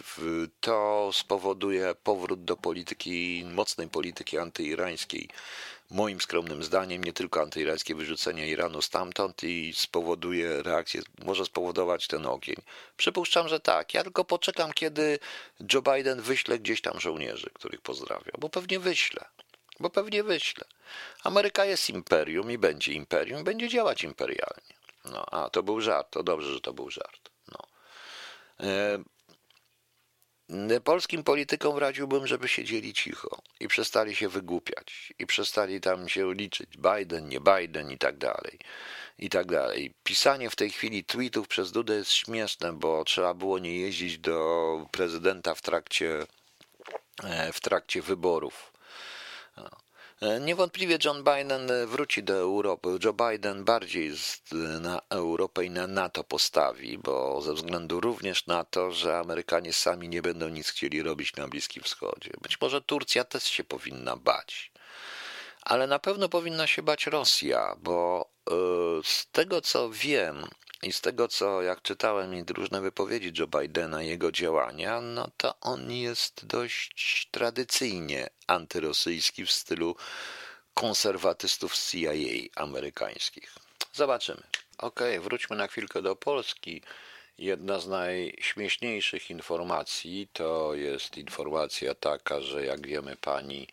[0.61, 5.29] to spowoduje powrót do polityki, mocnej polityki antyirańskiej.
[5.91, 12.27] Moim skromnym zdaniem, nie tylko antyirańskie wyrzucenie Iranu stamtąd i spowoduje reakcję, może spowodować ten
[12.27, 12.57] ogień.
[12.97, 13.95] Przypuszczam, że tak.
[13.95, 15.19] Ja tylko poczekam, kiedy
[15.73, 19.25] Joe Biden wyśle gdzieś tam żołnierzy, których pozdrawia, bo pewnie wyśle.
[19.81, 20.65] Bo pewnie wyśle.
[21.25, 24.75] Ameryka jest imperium i będzie imperium, będzie działać imperialnie.
[25.05, 27.31] No, a to był żart, to dobrze, że to był żart.
[28.61, 28.99] E,
[30.85, 36.71] polskim politykom radziłbym, żeby siedzieli cicho i przestali się wygłupiać i przestali tam się liczyć
[36.77, 38.59] Biden, nie Biden i tak dalej.
[39.19, 39.95] I tak dalej.
[40.03, 44.87] Pisanie w tej chwili tweetów przez Dudę jest śmieszne, bo trzeba było nie jeździć do
[44.91, 46.27] prezydenta w trakcie,
[47.25, 48.73] e, w trakcie wyborów.
[50.21, 52.89] E, niewątpliwie John Biden e, wróci do Europy.
[53.05, 54.13] Joe Biden bardziej
[54.81, 60.09] na Europę i na NATO postawi, bo ze względu również na to, że Amerykanie sami
[60.09, 62.31] nie będą nic chcieli robić na Bliskim Wschodzie.
[62.43, 64.73] Być może Turcja też się powinna bać.
[65.63, 68.55] Ale na pewno powinna się bać Rosja, bo e,
[69.05, 70.45] z tego co wiem,
[70.83, 75.61] i z tego, co jak czytałem i różne wypowiedzi Joe Bidena, jego działania, no to
[75.61, 79.97] on jest dość tradycyjnie antyrosyjski w stylu
[80.75, 82.13] konserwatystów CIA
[82.57, 83.55] amerykańskich.
[83.93, 84.43] Zobaczymy.
[84.79, 86.83] Ok, wróćmy na chwilkę do Polski.
[87.39, 93.69] Jedna z najśmieszniejszych informacji to jest informacja taka, że jak wiemy, pani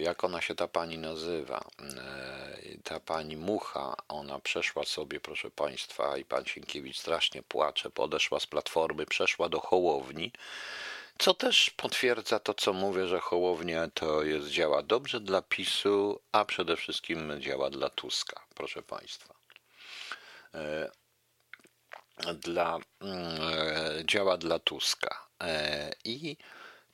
[0.00, 1.64] jak ona się ta pani nazywa?
[1.80, 8.40] E, ta pani Mucha, ona przeszła sobie, proszę Państwa, i pan Sienkiewicz strasznie płacze, podeszła
[8.40, 10.32] z platformy, przeszła do Hołowni,
[11.18, 16.44] co też potwierdza to, co mówię, że Hołownia to jest, działa dobrze dla PiSu, a
[16.44, 19.34] przede wszystkim działa dla Tuska, proszę Państwa.
[20.54, 20.90] E,
[22.34, 25.26] dla, mm, działa dla Tuska.
[26.04, 26.36] I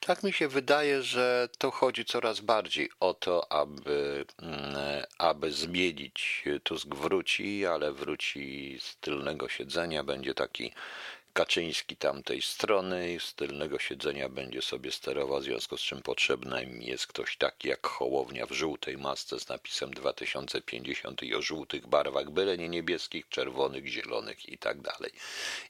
[0.00, 4.76] tak mi się wydaje, że to chodzi coraz bardziej o to, aby, mm,
[5.18, 6.44] aby zmienić.
[6.62, 10.04] Tusk wróci, ale wróci z tylnego siedzenia.
[10.04, 10.72] Będzie taki
[11.32, 16.86] Kaczyński tamtej strony z tylnego siedzenia będzie sobie sterował, w związku z czym potrzebny mi
[16.86, 22.30] jest ktoś taki jak Hołownia w żółtej masce z napisem 2050 i o żółtych barwach,
[22.30, 25.12] byle nie niebieskich, czerwonych, zielonych i tak dalej,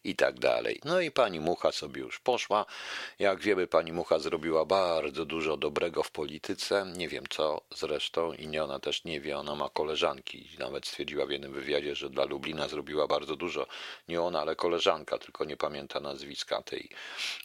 [0.05, 0.81] i tak dalej.
[0.85, 2.67] No i pani Mucha sobie już poszła.
[3.19, 8.47] Jak wiemy, pani Mucha zrobiła bardzo dużo dobrego w polityce, nie wiem co zresztą i
[8.47, 12.25] nie ona też nie wie, ona ma koleżanki, nawet stwierdziła w jednym wywiadzie, że dla
[12.25, 13.67] Lublina zrobiła bardzo dużo,
[14.09, 16.89] nie ona, ale koleżanka, tylko nie pamięta nazwiska tej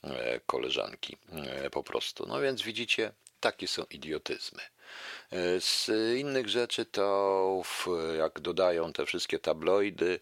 [0.04, 2.26] e, koleżanki e, po prostu.
[2.28, 4.62] No więc widzicie, takie są idiotyzmy.
[5.32, 7.62] E, z innych rzeczy to,
[8.18, 10.20] jak dodają te wszystkie tabloidy,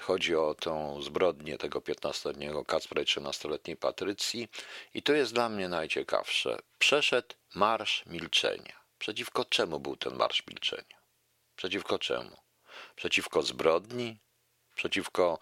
[0.00, 4.48] chodzi o tą zbrodnię tego 15-letniego Kacpra i 13-letniej Patrycji
[4.94, 6.58] i to jest dla mnie najciekawsze.
[6.78, 8.82] Przeszedł Marsz Milczenia.
[8.98, 10.98] Przeciwko czemu był ten Marsz Milczenia?
[11.56, 12.36] Przeciwko czemu?
[12.96, 14.18] Przeciwko zbrodni?
[14.74, 15.38] Przeciwko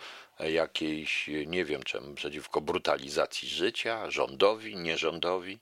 [0.48, 5.59] jakiejś, nie wiem czemu, przeciwko brutalizacji życia, rządowi, nierządowi.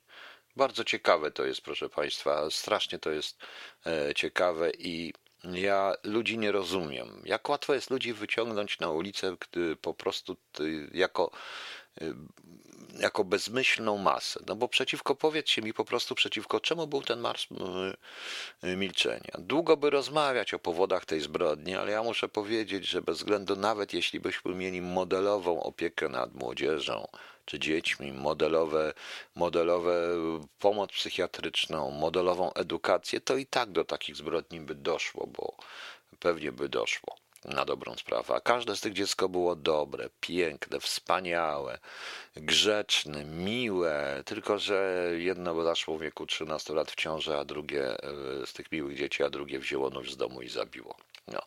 [0.55, 3.37] Bardzo ciekawe to jest, proszę Państwa, strasznie to jest
[3.85, 5.13] e, ciekawe i
[5.43, 7.21] ja ludzi nie rozumiem.
[7.25, 10.37] Jak łatwo jest ludzi wyciągnąć na ulicę, gdy po prostu
[10.93, 11.31] jako
[12.99, 14.39] jako bezmyślną masę.
[14.47, 17.47] No bo przeciwko, powiedzcie mi po prostu, przeciwko czemu był ten marsz
[18.63, 19.31] y, y, milczenia.
[19.39, 23.93] Długo by rozmawiać o powodach tej zbrodni, ale ja muszę powiedzieć, że bez względu nawet
[23.93, 27.07] jeśli byśmy mieli modelową opiekę nad młodzieżą
[27.45, 28.93] czy dziećmi, modelowe,
[29.35, 30.07] modelowe
[30.59, 35.55] pomoc psychiatryczną, modelową edukację, to i tak do takich zbrodni by doszło, bo
[36.19, 38.35] pewnie by doszło na dobrą sprawę.
[38.35, 41.79] A każde z tych dziecko było dobre, piękne, wspaniałe,
[42.35, 47.97] grzeczne, miłe, tylko że jedno zaszło w wieku 13 lat w ciąży, a drugie e,
[48.45, 50.95] z tych miłych dzieci, a drugie wzięło nóż z domu i zabiło.
[51.27, 51.41] No.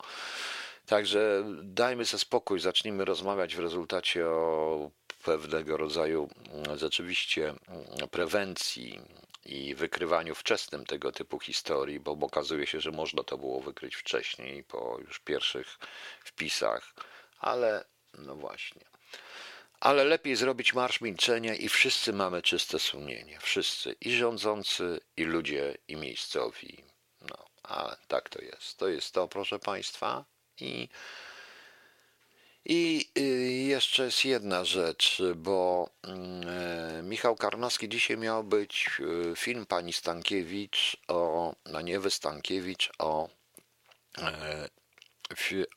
[0.86, 4.90] Także dajmy sobie spokój, zacznijmy rozmawiać w rezultacie o
[5.24, 6.28] pewnego rodzaju
[6.76, 7.54] rzeczywiście
[8.10, 9.00] prewencji
[9.44, 14.64] i wykrywaniu wczesnym tego typu historii, bo okazuje się, że można to było wykryć wcześniej,
[14.64, 15.78] po już pierwszych
[16.24, 16.94] wpisach,
[17.38, 17.84] ale
[18.18, 18.82] no właśnie.
[19.80, 23.38] Ale lepiej zrobić marsz milczenia i wszyscy mamy czyste sumienie.
[23.40, 26.84] Wszyscy, i rządzący, i ludzie, i miejscowi.
[27.20, 28.78] No, a tak to jest.
[28.78, 30.24] To jest to, proszę Państwa.
[30.60, 30.88] I
[32.64, 33.22] i y,
[33.52, 39.00] jeszcze jest jedna rzecz, bo mm, e, Michał Karnowski dzisiaj miał być
[39.32, 43.28] y, film pani Stankiewicz o, no nie wy Stankiewicz, o,
[44.18, 44.68] e,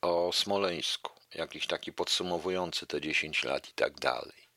[0.02, 1.12] o Smoleńsku.
[1.36, 4.48] Jakiś taki podsumowujący te 10 lat i tak dalej.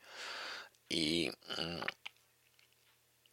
[0.90, 1.82] I mm,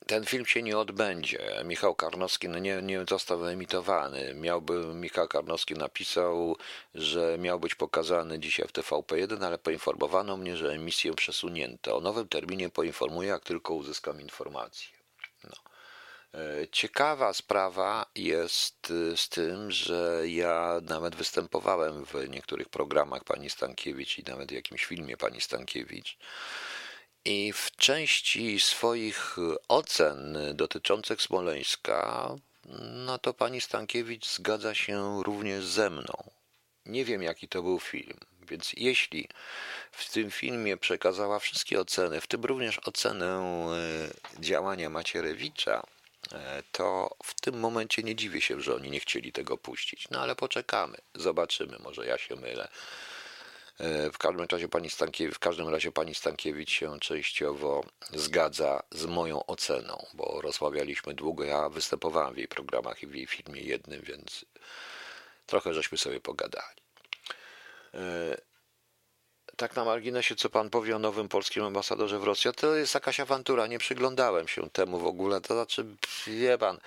[0.07, 1.61] ten film się nie odbędzie.
[1.65, 4.33] Michał Karnowski no nie, nie został wyemitowany.
[4.33, 6.57] Miałby, Michał Karnowski napisał,
[6.95, 11.97] że miał być pokazany dzisiaj w TVP1, ale poinformowano mnie, że emisję przesunięto.
[11.97, 14.89] O nowym terminie poinformuję, jak tylko uzyskam informację.
[15.43, 15.55] No.
[16.39, 23.49] E, ciekawa sprawa jest e, z tym, że ja nawet występowałem w niektórych programach pani
[23.49, 26.17] Stankiewicz i nawet w jakimś filmie pani Stankiewicz.
[27.25, 32.35] I w części swoich ocen dotyczących Smoleńska,
[33.05, 36.29] no to pani Stankiewicz zgadza się również ze mną.
[36.85, 38.17] Nie wiem, jaki to był film,
[38.49, 39.27] więc jeśli
[39.91, 45.83] w tym filmie przekazała wszystkie oceny, w tym również ocenę e, działania Macierewicza,
[46.33, 50.09] e, to w tym momencie nie dziwię się, że oni nie chcieli tego puścić.
[50.11, 52.67] No ale poczekamy, zobaczymy, może ja się mylę.
[53.79, 57.83] E, w każdym razie pani Stankiewicz, w każdym razie pani Stankiewicz się częściowo
[58.13, 61.43] zgadza z moją oceną, bo rozmawialiśmy długo.
[61.43, 64.45] Ja występowałem w jej programach i w jej filmie jednym, więc
[65.45, 66.81] trochę żeśmy sobie pogadali.
[67.93, 68.37] E,
[69.55, 73.19] tak na marginesie, co pan powie o nowym polskim ambasadorze w Rosji, to jest jakaś
[73.19, 75.85] awantura, nie przyglądałem się temu w ogóle, to znaczy,
[76.27, 76.79] wie pan,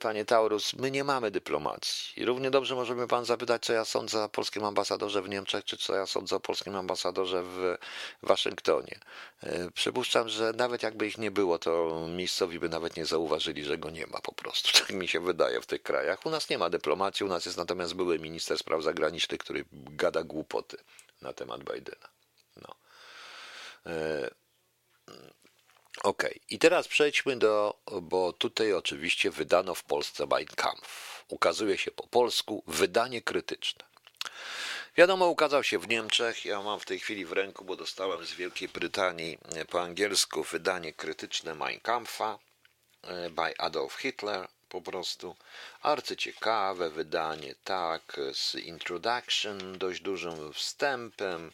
[0.00, 2.24] panie Taurus, my nie mamy dyplomacji.
[2.24, 5.94] Równie dobrze możemy pan zapytać, co ja sądzę o polskim ambasadorze w Niemczech, czy co
[5.94, 7.76] ja sądzę o polskim ambasadorze w
[8.22, 9.00] Waszyngtonie.
[9.42, 13.78] E, przypuszczam, że nawet jakby ich nie było, to miejscowi by nawet nie zauważyli, że
[13.78, 14.72] go nie ma po prostu.
[14.82, 16.26] Tak mi się wydaje w tych krajach.
[16.26, 20.22] U nas nie ma dyplomacji, u nas jest natomiast były minister spraw zagranicznych, który gada
[20.22, 20.76] głupoty
[21.20, 22.08] na temat Bidena.
[22.56, 22.74] No.
[26.04, 31.24] E, ok, i teraz przejdźmy do, bo tutaj oczywiście wydano w Polsce Mein Kampf.
[31.28, 33.84] Ukazuje się po polsku wydanie krytyczne.
[34.96, 36.44] Wiadomo, ukazał się w Niemczech.
[36.44, 39.38] Ja mam w tej chwili w ręku, bo dostałem z Wielkiej Brytanii
[39.70, 42.38] po angielsku wydanie krytyczne Mein Kampfa
[43.30, 45.36] by Adolf Hitler po prostu.
[45.82, 51.52] Arcyciekawe wydanie, tak, z introduction, dość dużym wstępem,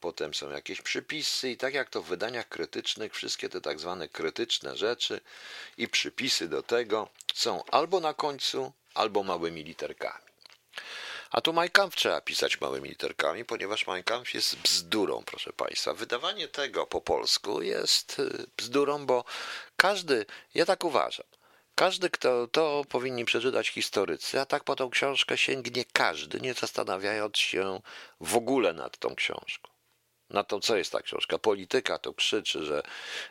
[0.00, 4.08] potem są jakieś przypisy i tak jak to w wydaniach krytycznych, wszystkie te tak zwane
[4.08, 5.20] krytyczne rzeczy
[5.76, 10.28] i przypisy do tego są albo na końcu, albo małymi literkami.
[11.30, 15.94] A tu Mein Kampf trzeba pisać małymi literkami, ponieważ Mein Kampf jest bzdurą, proszę Państwa.
[15.94, 19.24] Wydawanie tego po polsku jest y, bzdurą, bo
[19.76, 21.26] każdy, ja tak uważam,
[21.74, 27.38] każdy, kto to powinni przeczytać historycy, a tak po tą książkę sięgnie każdy, nie zastanawiając
[27.38, 27.80] się
[28.20, 29.77] w ogóle nad tą książką.
[30.30, 31.38] Na to, co jest ta książka.
[31.38, 32.82] Polityka to krzyczy, że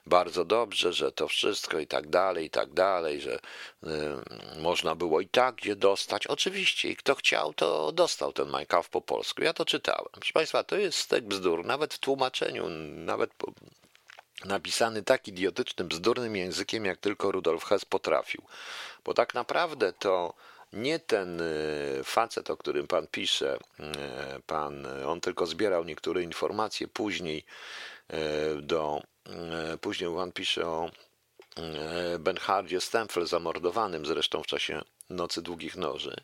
[0.06, 5.22] bardzo dobrze, że to wszystko i tak dalej, i tak dalej, że y, można było
[5.22, 6.28] i tak gdzie dostać.
[6.28, 9.44] Oczywiście, i kto chciał, to dostał ten Minecraft po polsku.
[9.44, 10.10] Ja to czytałem.
[10.12, 13.52] Proszę Państwa, to jest stek bzdur, nawet w tłumaczeniu, nawet po,
[14.46, 18.42] napisany tak idiotycznym, bzdurnym językiem, jak tylko Rudolf Hess potrafił.
[19.06, 20.34] Bo tak naprawdę to
[20.74, 26.88] nie ten y, facet, o którym pan pisze, y, pan, on tylko zbierał niektóre informacje
[26.88, 27.46] później
[28.14, 29.02] y, do,
[29.82, 30.92] później pan pisze o
[32.20, 36.16] Benhardzie Stempfel zamordowanym zresztą w czasie Nocy Długich Noży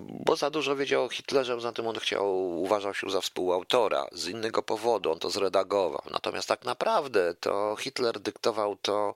[0.00, 4.06] bo za dużo wiedział o Hitlerze, zatem on chciał, uważał się za współautora.
[4.12, 6.02] Z innego powodu on to zredagował.
[6.10, 9.14] Natomiast tak naprawdę to Hitler dyktował to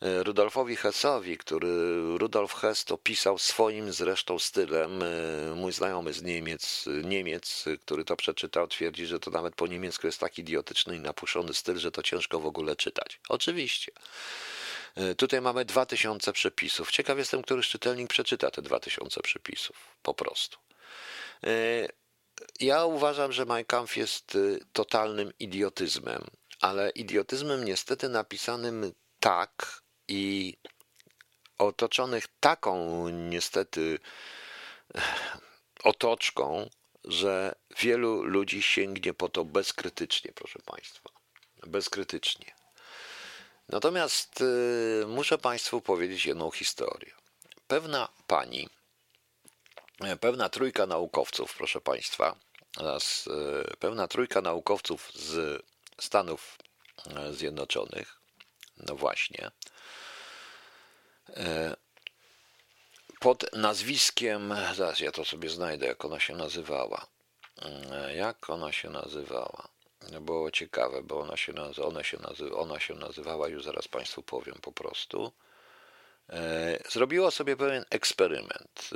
[0.00, 1.68] E, Rudolfowi Hessowi, który
[2.18, 5.02] Rudolf Hess to pisał swoim zresztą stylem.
[5.02, 5.06] E,
[5.54, 10.20] mój znajomy z Niemiec, Niemiec, który to przeczytał, twierdzi, że to nawet po niemiecku jest
[10.20, 13.20] tak idiotyczny i napuszony styl, że to ciężko w ogóle czytać.
[13.28, 13.92] Oczywiście.
[14.96, 16.90] E, tutaj mamy 2000 przepisów.
[16.90, 19.96] Ciekaw jestem, który czytelnik przeczyta te 2000 przepisów.
[20.02, 20.58] Po prostu.
[22.60, 24.38] Ja uważam, że Mein Kampf jest
[24.72, 26.24] totalnym idiotyzmem,
[26.60, 30.56] ale idiotyzmem niestety napisanym tak, i
[31.58, 33.98] otoczonych taką niestety
[35.84, 36.70] otoczką,
[37.04, 41.10] że wielu ludzi sięgnie po to bezkrytycznie, proszę Państwa.
[41.66, 42.55] Bezkrytycznie.
[43.68, 47.10] Natomiast y, muszę Państwu powiedzieć jedną historię.
[47.66, 48.68] Pewna pani,
[50.20, 52.36] pewna trójka naukowców, proszę Państwa,
[52.78, 55.62] oraz y, pewna trójka naukowców z
[56.00, 56.58] Stanów
[57.32, 58.20] Zjednoczonych,
[58.76, 59.50] no właśnie,
[61.30, 61.76] E,
[63.20, 67.06] pod nazwiskiem, zaraz ja to sobie znajdę, jak ona się nazywała.
[67.62, 69.68] E, jak ona się nazywała?
[70.20, 74.22] Było ciekawe, bo ona się, nazy ona, się nazy ona się nazywała, już zaraz Państwu
[74.22, 75.32] powiem po prostu.
[76.28, 78.90] E, zrobiło sobie pewien eksperyment.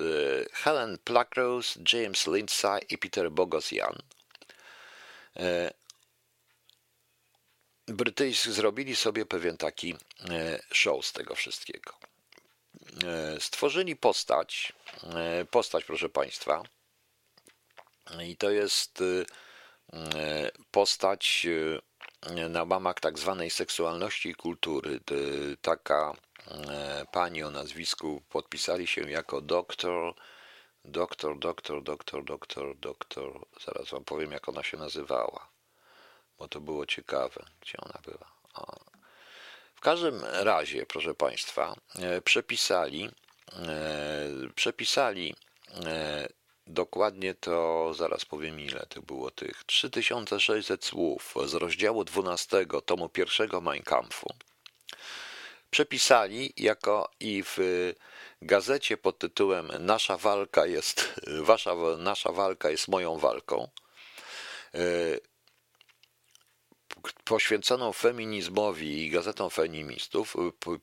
[0.53, 4.03] Helen Pluckrose, James Lindsay i Peter Bogosian
[7.87, 9.97] Brytyjscy zrobili sobie pewien taki
[10.73, 11.95] show z tego wszystkiego.
[13.05, 14.73] E, stworzyli postać,
[15.15, 16.63] e, postać proszę Państwa,
[18.25, 19.05] i to jest e,
[20.71, 21.47] postać
[22.51, 25.01] na łamach tak zwanej seksualności i kultury.
[25.63, 26.15] Taka
[27.13, 30.15] pani o nazwisku podpisali się jako doktor,
[30.85, 33.47] doktor, doktor, doktor, doktor, doktor.
[33.65, 35.49] Zaraz wam powiem, jak ona się nazywała,
[36.39, 38.33] bo to było ciekawe, gdzie ona była.
[38.55, 38.77] O.
[39.75, 43.11] W każdym razie, proszę Państwa, e, przepisali,
[43.53, 45.35] e, przepisali
[45.87, 46.29] e,
[46.73, 53.61] dokładnie to, zaraz powiem ile to było tych, 3600 słów z rozdziału 12 tomu pierwszego
[53.61, 54.29] Mein Kampfu.
[55.71, 57.59] Przepisali jako i w
[58.43, 63.69] gazecie pod tytułem Nasza walka jest, wasza, nasza walka jest moją walką.
[67.25, 70.37] Poświęconą feminizmowi i gazetą feministów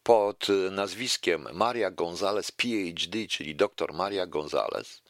[0.03, 5.06] pod nazwiskiem Maria Gonzalez PhD, czyli dr Maria Gonzalez, e,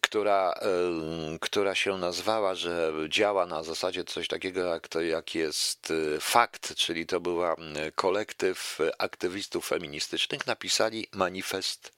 [0.00, 0.58] która, e,
[1.40, 6.74] która się nazwała, że działa na zasadzie coś takiego jak, to, jak jest e, fakt,
[6.74, 7.56] czyli to była
[7.94, 11.92] kolektyw aktywistów feministycznych, napisali manifest,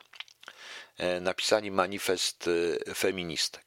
[1.21, 2.51] napisali manifest
[2.95, 3.65] feministek.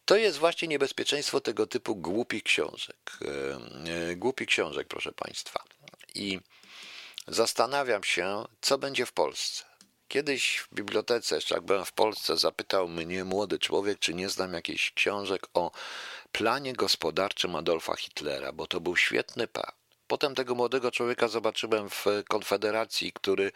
[0.05, 3.18] To jest właśnie niebezpieczeństwo tego typu głupich książek.
[4.11, 5.64] E, głupich książek, proszę Państwa.
[6.14, 6.40] I
[7.28, 9.64] zastanawiam się, co będzie w Polsce.
[10.08, 14.52] Kiedyś w bibliotece, jeszcze jak byłem w Polsce, zapytał mnie młody człowiek, czy nie znam
[14.52, 15.70] jakichś książek o
[16.32, 19.72] planie gospodarczym Adolfa Hitlera, bo to był świetny plan.
[20.06, 23.52] Potem tego młodego człowieka zobaczyłem w Konfederacji, który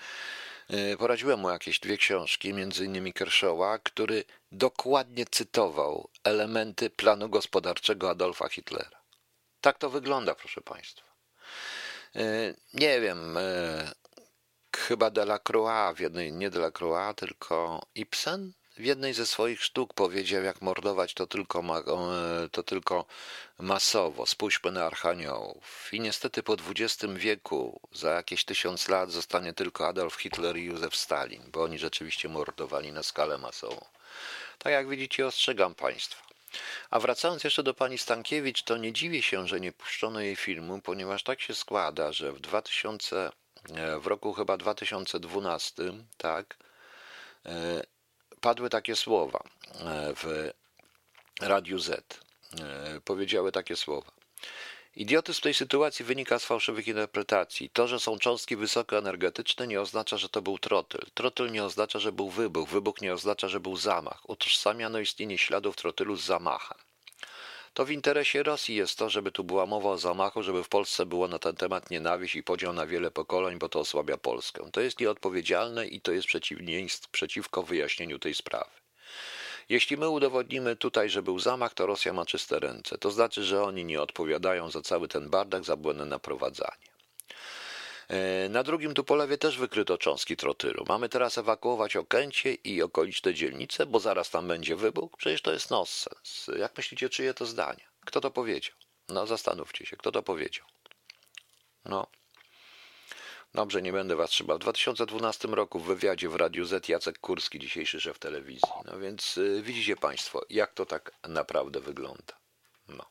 [0.71, 8.11] e, poradziłem mu jakieś dwie książki, między innymi Kershawa, który dokładnie cytował elementy planu gospodarczego
[8.11, 9.01] Adolfa Hitlera.
[9.61, 11.07] Tak to wygląda, proszę Państwa.
[12.17, 13.93] E, nie wiem, e,
[14.77, 20.63] chyba Delacroix, w jednej, nie Delacroix, tylko Ibsen w jednej ze swoich sztuk powiedział, jak
[20.63, 21.83] mordować to tylko, ma,
[22.53, 23.07] to tylko
[23.59, 24.27] masowo.
[24.27, 25.89] Spójrzmy na archaniołów.
[25.93, 30.97] I niestety po XX wieku, za jakieś tysiąc lat, zostanie tylko Adolf Hitler i Józef
[30.97, 33.85] Stalin, bo oni rzeczywiście mordowali na skalę masową.
[34.59, 36.26] Tak jak widzicie, ostrzegam Państwa.
[36.91, 40.81] A wracając jeszcze do pani Stankiewicz, to nie dziwię się, że nie puszczono jej filmu,
[40.81, 43.31] ponieważ tak się składa, że w 2000,
[44.01, 45.83] w roku chyba 2012,
[46.17, 46.57] tak,
[47.47, 47.83] e,
[48.41, 49.45] padły takie słowa
[49.81, 50.53] e, w
[51.41, 52.21] Radiu Z.
[52.61, 54.16] E, powiedziały takie słowa.
[54.97, 57.71] Idiotyzm tej sytuacji wynika z fałszywych interpretacji.
[57.71, 61.01] To, że są cząstki wysokoenergetyczne, nie oznacza, że to był trotyl.
[61.15, 62.69] Trotyl nie oznacza, że był wybuch.
[62.69, 64.31] Wybuch nie oznacza, że był zamach.
[64.31, 66.79] Utożsamiano istnienie śladów trotylu z zamachem.
[67.75, 71.07] To w interesie Rosji jest to, żeby tu była mowa o zamachu, żeby w Polsce
[71.07, 74.71] było na ten temat nienawiść i podział na wiele pokoleń, bo to osłabia Polskę.
[74.73, 76.29] To jest nieodpowiedzialne i to jest
[77.13, 78.71] przeciwko wyjaśnieniu tej sprawy.
[79.69, 82.99] Jeśli my udowodnimy tutaj, że był zamach, to Rosja ma czyste ręce.
[82.99, 86.87] To znaczy, że oni nie odpowiadają za cały ten bardak, za błędne naprowadzanie.
[88.09, 90.85] E, na drugim Tupolewie też wykryto cząstki trotylu.
[90.89, 95.17] Mamy teraz ewakuować Okęcie i okoliczne dzielnice, bo zaraz tam będzie wybuch?
[95.17, 96.51] Przecież to jest nonsens.
[96.59, 97.85] Jak myślicie, czyje to zdanie?
[98.05, 98.77] Kto to powiedział?
[99.09, 100.67] No zastanówcie się, kto to powiedział.
[101.85, 102.07] No.
[103.57, 104.57] Dobrze, nie będę was trzymał.
[104.57, 108.69] W 2012 roku w wywiadzie w Radiu Z Jacek Kurski, dzisiejszy szef telewizji.
[108.85, 112.35] No więc y, widzicie Państwo, jak to tak naprawdę wygląda.
[112.89, 113.07] No.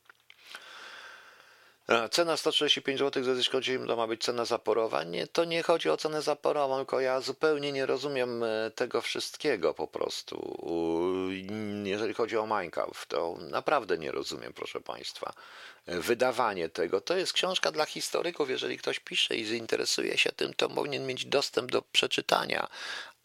[2.12, 3.58] Cena 135 zł ze zniżką
[3.88, 5.04] to ma być cena zaporowa.
[5.04, 9.74] Nie, to nie chodzi o cenę zaporową, tylko ja zupełnie nie rozumiem e, tego wszystkiego
[9.74, 10.58] po prostu.
[11.84, 15.34] Jeżeli chodzi o Minecraft, to naprawdę nie rozumiem, proszę Państwa.
[15.88, 18.50] Wydawanie tego to jest książka dla historyków.
[18.50, 22.68] Jeżeli ktoś pisze i zainteresuje się tym, to powinien mieć dostęp do przeczytania,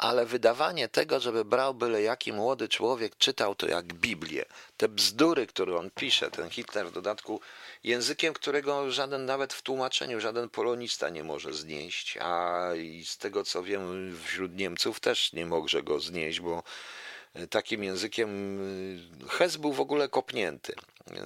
[0.01, 4.45] ale wydawanie tego, żeby brał byle jaki młody człowiek, czytał to jak Biblię,
[4.77, 7.41] te bzdury, które on pisze, ten Hitler w dodatku
[7.85, 12.61] językiem, którego żaden nawet w tłumaczeniu, żaden polonista nie może znieść, a
[13.05, 16.63] z tego co wiem, wśród Niemców też nie może go znieść, bo
[17.51, 18.59] takim językiem
[19.29, 20.75] Hes był w ogóle kopnięty.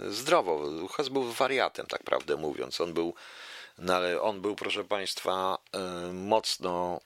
[0.09, 2.81] Zdrowo, Hes był wariatem, tak prawdę mówiąc.
[2.81, 3.14] On był,
[3.79, 7.01] no ale on był, proszę Państwa, e, mocno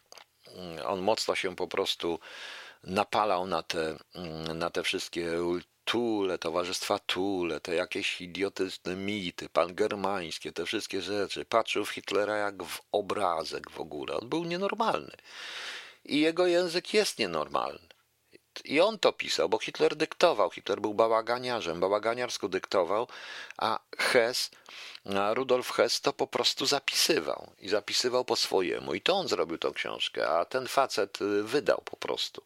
[0.86, 2.20] on mocno się po prostu
[2.84, 3.96] napalał na te,
[4.54, 5.38] na te wszystkie
[5.84, 11.44] Tule, towarzystwa Tule, te jakieś idiotyczne mity, pangermańskie, te wszystkie rzeczy.
[11.44, 14.14] Patrzył w Hitlera jak w obrazek w ogóle.
[14.14, 15.16] On był nienormalny.
[16.04, 17.87] I jego język jest nienormalny.
[18.64, 20.50] I on to pisał, bo Hitler dyktował.
[20.50, 23.08] Hitler był bałaganiarzem, bałaganiarsko dyktował,
[23.56, 24.50] a Hess,
[25.16, 27.52] a Rudolf Hess to po prostu zapisywał.
[27.60, 28.94] I zapisywał po swojemu.
[28.94, 32.42] I to on zrobił tą książkę, a ten facet y, wydał po prostu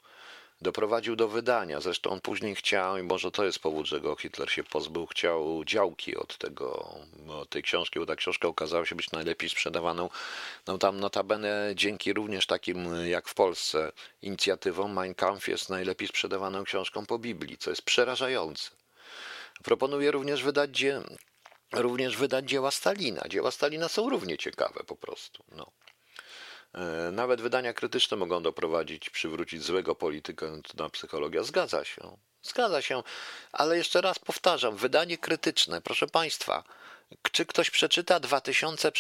[0.63, 1.81] doprowadził do wydania.
[1.81, 5.65] Zresztą on później chciał, i może to jest powód, że go Hitler się pozbył, chciał
[5.65, 6.97] działki od tego,
[7.29, 10.11] od tej książki, bo ta książka okazała się być najlepiej sprzedawaną.
[10.67, 13.93] No tam notabene dzięki również takim jak w Polsce
[14.23, 18.71] inicjatywom Mein Kampf jest najlepiej sprzedawaną książką po Biblii, co jest przerażające.
[19.63, 20.85] Proponuję również wydać,
[21.73, 23.23] również wydać dzieła Stalina.
[23.29, 25.45] Dzieła Stalina są równie ciekawe po prostu.
[25.53, 25.67] No.
[26.75, 31.43] E, nawet wydania krytyczne mogą doprowadzić, przywrócić złego polityka na psychologia.
[31.43, 32.17] Zgadza się.
[32.43, 33.03] Zgadza się,
[33.53, 36.65] ale jeszcze raz powtarzam, wydanie krytyczne, proszę Państwa,
[37.33, 38.93] czy ktoś przeczyta 2000,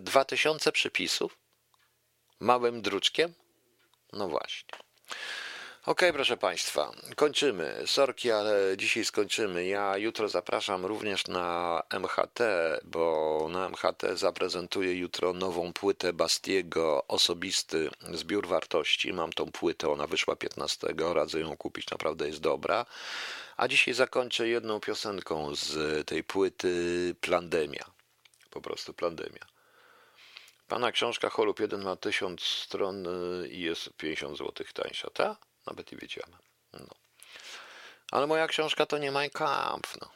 [0.00, 1.38] 2000 przypisów?
[2.40, 3.34] Małym druczkiem?
[4.12, 4.78] No właśnie.
[5.86, 7.82] Okej, proszę Państwa, kończymy.
[7.86, 9.66] Sorki, ale dzisiaj skończymy.
[9.66, 12.38] Ja jutro zapraszam również na MHT,
[12.84, 19.12] bo na MHT zaprezentuję jutro nową płytę Bastiego, osobisty zbiór wartości.
[19.12, 22.86] Mam tą płytę, ona wyszła 15, radzę ją kupić, naprawdę jest dobra.
[23.56, 27.84] A dzisiaj zakończę jedną piosenką z tej płyty Plandemia.
[28.50, 29.46] Po prostu Plandemia.
[30.68, 33.06] Pana książka Holub 1 ma 1000 stron
[33.50, 35.51] i jest 50 zł tańsza, tak?
[35.66, 36.36] Nawet i wiedziałem.
[36.72, 36.86] No.
[38.10, 40.00] Ale moja książka to nie Mein Kampf.
[40.00, 40.10] No.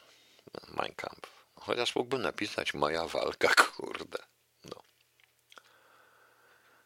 [0.67, 1.29] Mein Kampf.
[1.55, 4.17] Chociaż mógłbym napisać Moja walka, kurde.
[4.65, 4.81] No.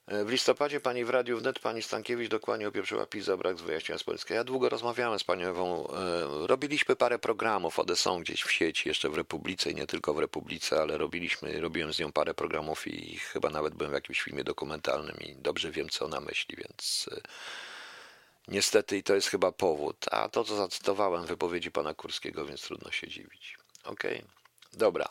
[0.08, 4.04] W listopadzie pani w Radiu Wnet, pani Stankiewicz dokładnie opieprzyła PiS za brak wyjaśnienia z
[4.04, 4.34] Polski.
[4.34, 5.88] Ja długo rozmawiałem z panią Ewą.
[5.88, 10.14] e, Robiliśmy parę programów, one są gdzieś w sieci, jeszcze w Republice i nie tylko
[10.14, 14.22] w Republice, ale robiliśmy, robiłem z nią parę programów i chyba nawet byłem w jakimś
[14.22, 17.22] filmie dokumentalnym i dobrze wiem, co ona myśli, więc e,
[18.52, 20.06] Niestety i to jest chyba powód.
[20.12, 23.58] A to, co zacytowałem w wypowiedzi pana Kurskiego, więc trudno się dziwić.
[23.84, 24.24] Okej,
[24.74, 25.10] dobra.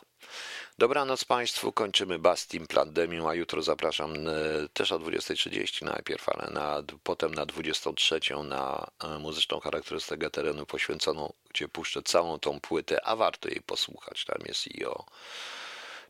[0.77, 4.31] Dobranoc Państwu, kończymy Bastim Plandemium, a jutro zapraszam e,
[4.73, 11.33] też o 20.30 najpierw, ale na, potem na 23.00 na e, muzyczną charakterystykę terenu poświęconą,
[11.49, 14.25] gdzie puszczę całą tą płytę, a warto jej posłuchać.
[14.25, 15.05] Tam jest i o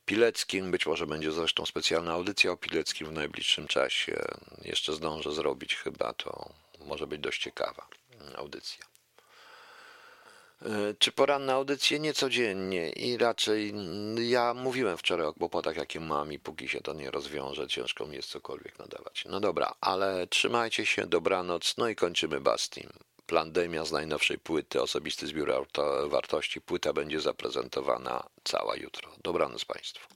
[0.06, 4.22] Pileckim, być może będzie zresztą specjalna audycja o Pileckim w najbliższym czasie.
[4.62, 6.50] Jeszcze zdążę zrobić chyba, to
[6.86, 7.88] może być dość ciekawa
[8.36, 8.86] audycja.
[10.62, 12.00] E, Czy poranne audycje?
[12.00, 16.82] Nie codziennie i raczej mm, ja mówiłem wczoraj o kłopotach, jakie mam i póki się
[16.82, 19.26] to nie rozwiąże, ciężko mi jest cokolwiek nadawać.
[19.30, 22.90] No dobra, ale trzymajcie się, dobranoc, no i kończymy Bastim.
[23.26, 25.54] Plandemia z najnowszej płyty, osobisty zbiór
[26.08, 26.62] wartości.
[26.62, 29.12] Płyta będzie zaprezentowana cała jutro.
[29.24, 30.08] Dobranoc Państwu.